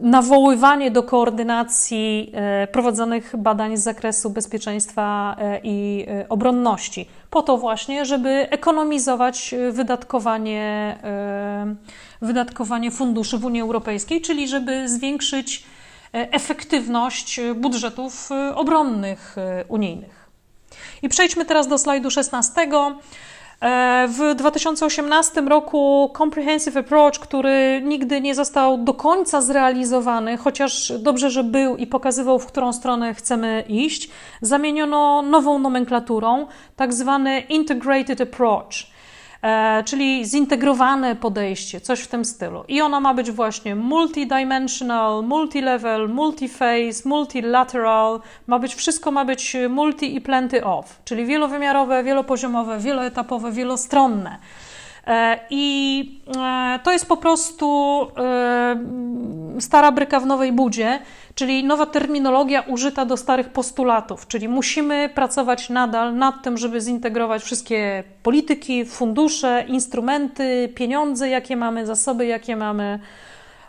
[0.00, 7.58] nawoływanie do koordynacji e, prowadzonych badań z zakresu bezpieczeństwa e, i e, obronności, po to
[7.58, 10.96] właśnie, żeby ekonomizować wydatkowanie,
[12.22, 15.64] wydatkowanie funduszy w Unii Europejskiej, czyli żeby zwiększyć
[16.12, 19.36] efektywność budżetów obronnych
[19.68, 20.30] unijnych.
[21.02, 22.68] I przejdźmy teraz do slajdu 16.
[23.60, 31.30] E, w 2018 roku Comprehensive Approach, który nigdy nie został do końca zrealizowany, chociaż dobrze,
[31.30, 36.46] że był i pokazywał, w którą stronę chcemy iść, zamieniono nową nomenklaturą,
[36.76, 38.95] tak zwany Integrated Approach.
[39.46, 42.64] E, czyli zintegrowane podejście, coś w tym stylu.
[42.68, 50.16] I ono ma być właśnie multidimensional, multilevel, multiface, multilateral, ma być wszystko ma być multi
[50.16, 54.38] i plenty of, czyli wielowymiarowe, wielopoziomowe, wieloetapowe, wielostronne.
[55.06, 57.66] E, I e, to jest po prostu
[59.60, 60.98] stara bryka w nowej budzie,
[61.34, 67.42] czyli nowa terminologia użyta do starych postulatów, czyli musimy pracować nadal nad tym, żeby zintegrować
[67.42, 72.98] wszystkie polityki, fundusze, instrumenty, pieniądze, jakie mamy, zasoby, jakie mamy,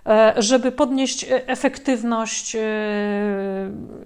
[0.05, 2.61] e, żeby podnieść efektywność e,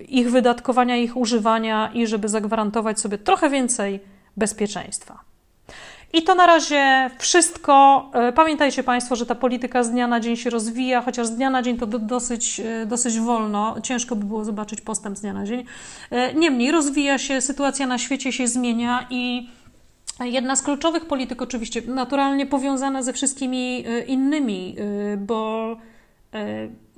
[0.10, 4.00] ich wydatkowania, ich używania i żeby zagwarantować sobie trochę więcej
[4.38, 5.31] bezpieczeństwa.
[6.14, 8.06] I to na razie wszystko.
[8.14, 11.50] E, pamiętajcie Państwo, że ta polityka z dnia na dzień się rozwija, chociaż z dnia
[11.50, 13.76] na dzień to dosyć, e, dosyć wolno.
[13.84, 15.66] Ciężko by było zobaczyć postęp z dnia na dzień.
[16.12, 19.50] E, niemniej rozwija się, sytuacja na świecie się zmienia i
[20.20, 24.76] jedna z kluczowych polityk, oczywiście naturalnie powiązana ze wszystkimi innymi,
[25.18, 25.76] bo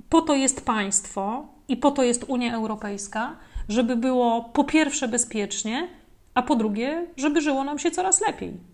[0.09, 3.35] po to jest państwo i po to jest Unia Europejska,
[3.69, 5.87] żeby było po pierwsze bezpiecznie,
[6.33, 8.72] a po drugie, żeby żyło nam się coraz lepiej.